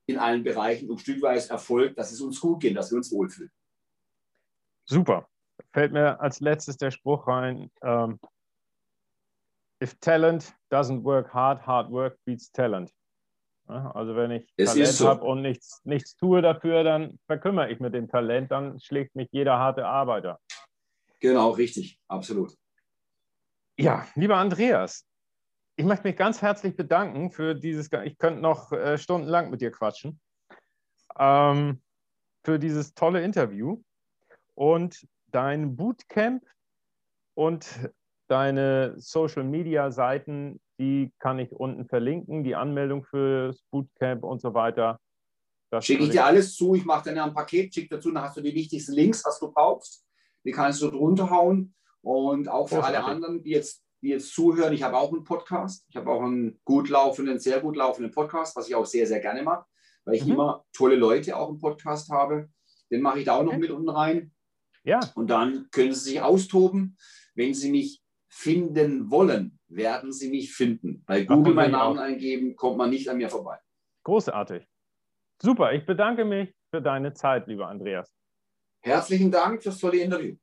[0.05, 3.51] in allen Bereichen um stückweise Erfolg, dass es uns gut geht, dass wir uns wohlfühlen.
[4.85, 5.27] Super.
[5.71, 8.19] Fällt mir als letztes der Spruch rein, um, ähm,
[9.81, 12.91] if talent doesn't work hard, hard work beats talent.
[13.67, 15.07] Also wenn ich es Talent so.
[15.07, 19.29] habe und nichts, nichts tue dafür, dann verkümmere ich mit dem Talent, dann schlägt mich
[19.31, 20.39] jeder harte Arbeiter.
[21.19, 22.53] Genau, richtig, absolut.
[23.77, 25.05] Ja, lieber Andreas,
[25.75, 29.71] ich möchte mich ganz herzlich bedanken für dieses, ich könnte noch äh, stundenlang mit dir
[29.71, 30.19] quatschen,
[31.17, 31.81] ähm,
[32.43, 33.81] für dieses tolle Interview
[34.55, 36.43] und dein Bootcamp
[37.35, 37.67] und
[38.27, 44.99] deine Social-Media-Seiten, die kann ich unten verlinken, die Anmeldung fürs Bootcamp und so weiter.
[45.79, 48.37] Schicke ich dir alles zu, ich mache dann ja ein Paket, schicke dazu, dann hast
[48.37, 50.05] du die wichtigsten Links, was du brauchst.
[50.45, 51.73] Die kannst du drunter hauen.
[52.01, 52.99] Und auch für Großartig.
[52.99, 55.85] alle anderen, die jetzt die jetzt zuhören, ich habe auch einen Podcast.
[55.89, 59.21] Ich habe auch einen gut laufenden, sehr gut laufenden Podcast, was ich auch sehr, sehr
[59.21, 59.65] gerne mache,
[60.03, 60.33] weil ich mhm.
[60.33, 62.49] immer tolle Leute auch im Podcast habe.
[62.91, 63.61] Den mache ich da auch noch okay.
[63.61, 64.31] mit unten rein.
[64.83, 64.99] Ja.
[65.15, 66.97] Und dann können Sie sich austoben.
[67.33, 71.03] Wenn Sie mich finden wollen, werden Sie mich finden.
[71.05, 72.03] Bei Google meinen Namen auch.
[72.03, 73.57] eingeben, kommt man nicht an mir vorbei.
[74.03, 74.67] Großartig.
[75.41, 78.13] Super, ich bedanke mich für deine Zeit, lieber Andreas.
[78.81, 80.35] Herzlichen Dank fürs tolle Interview.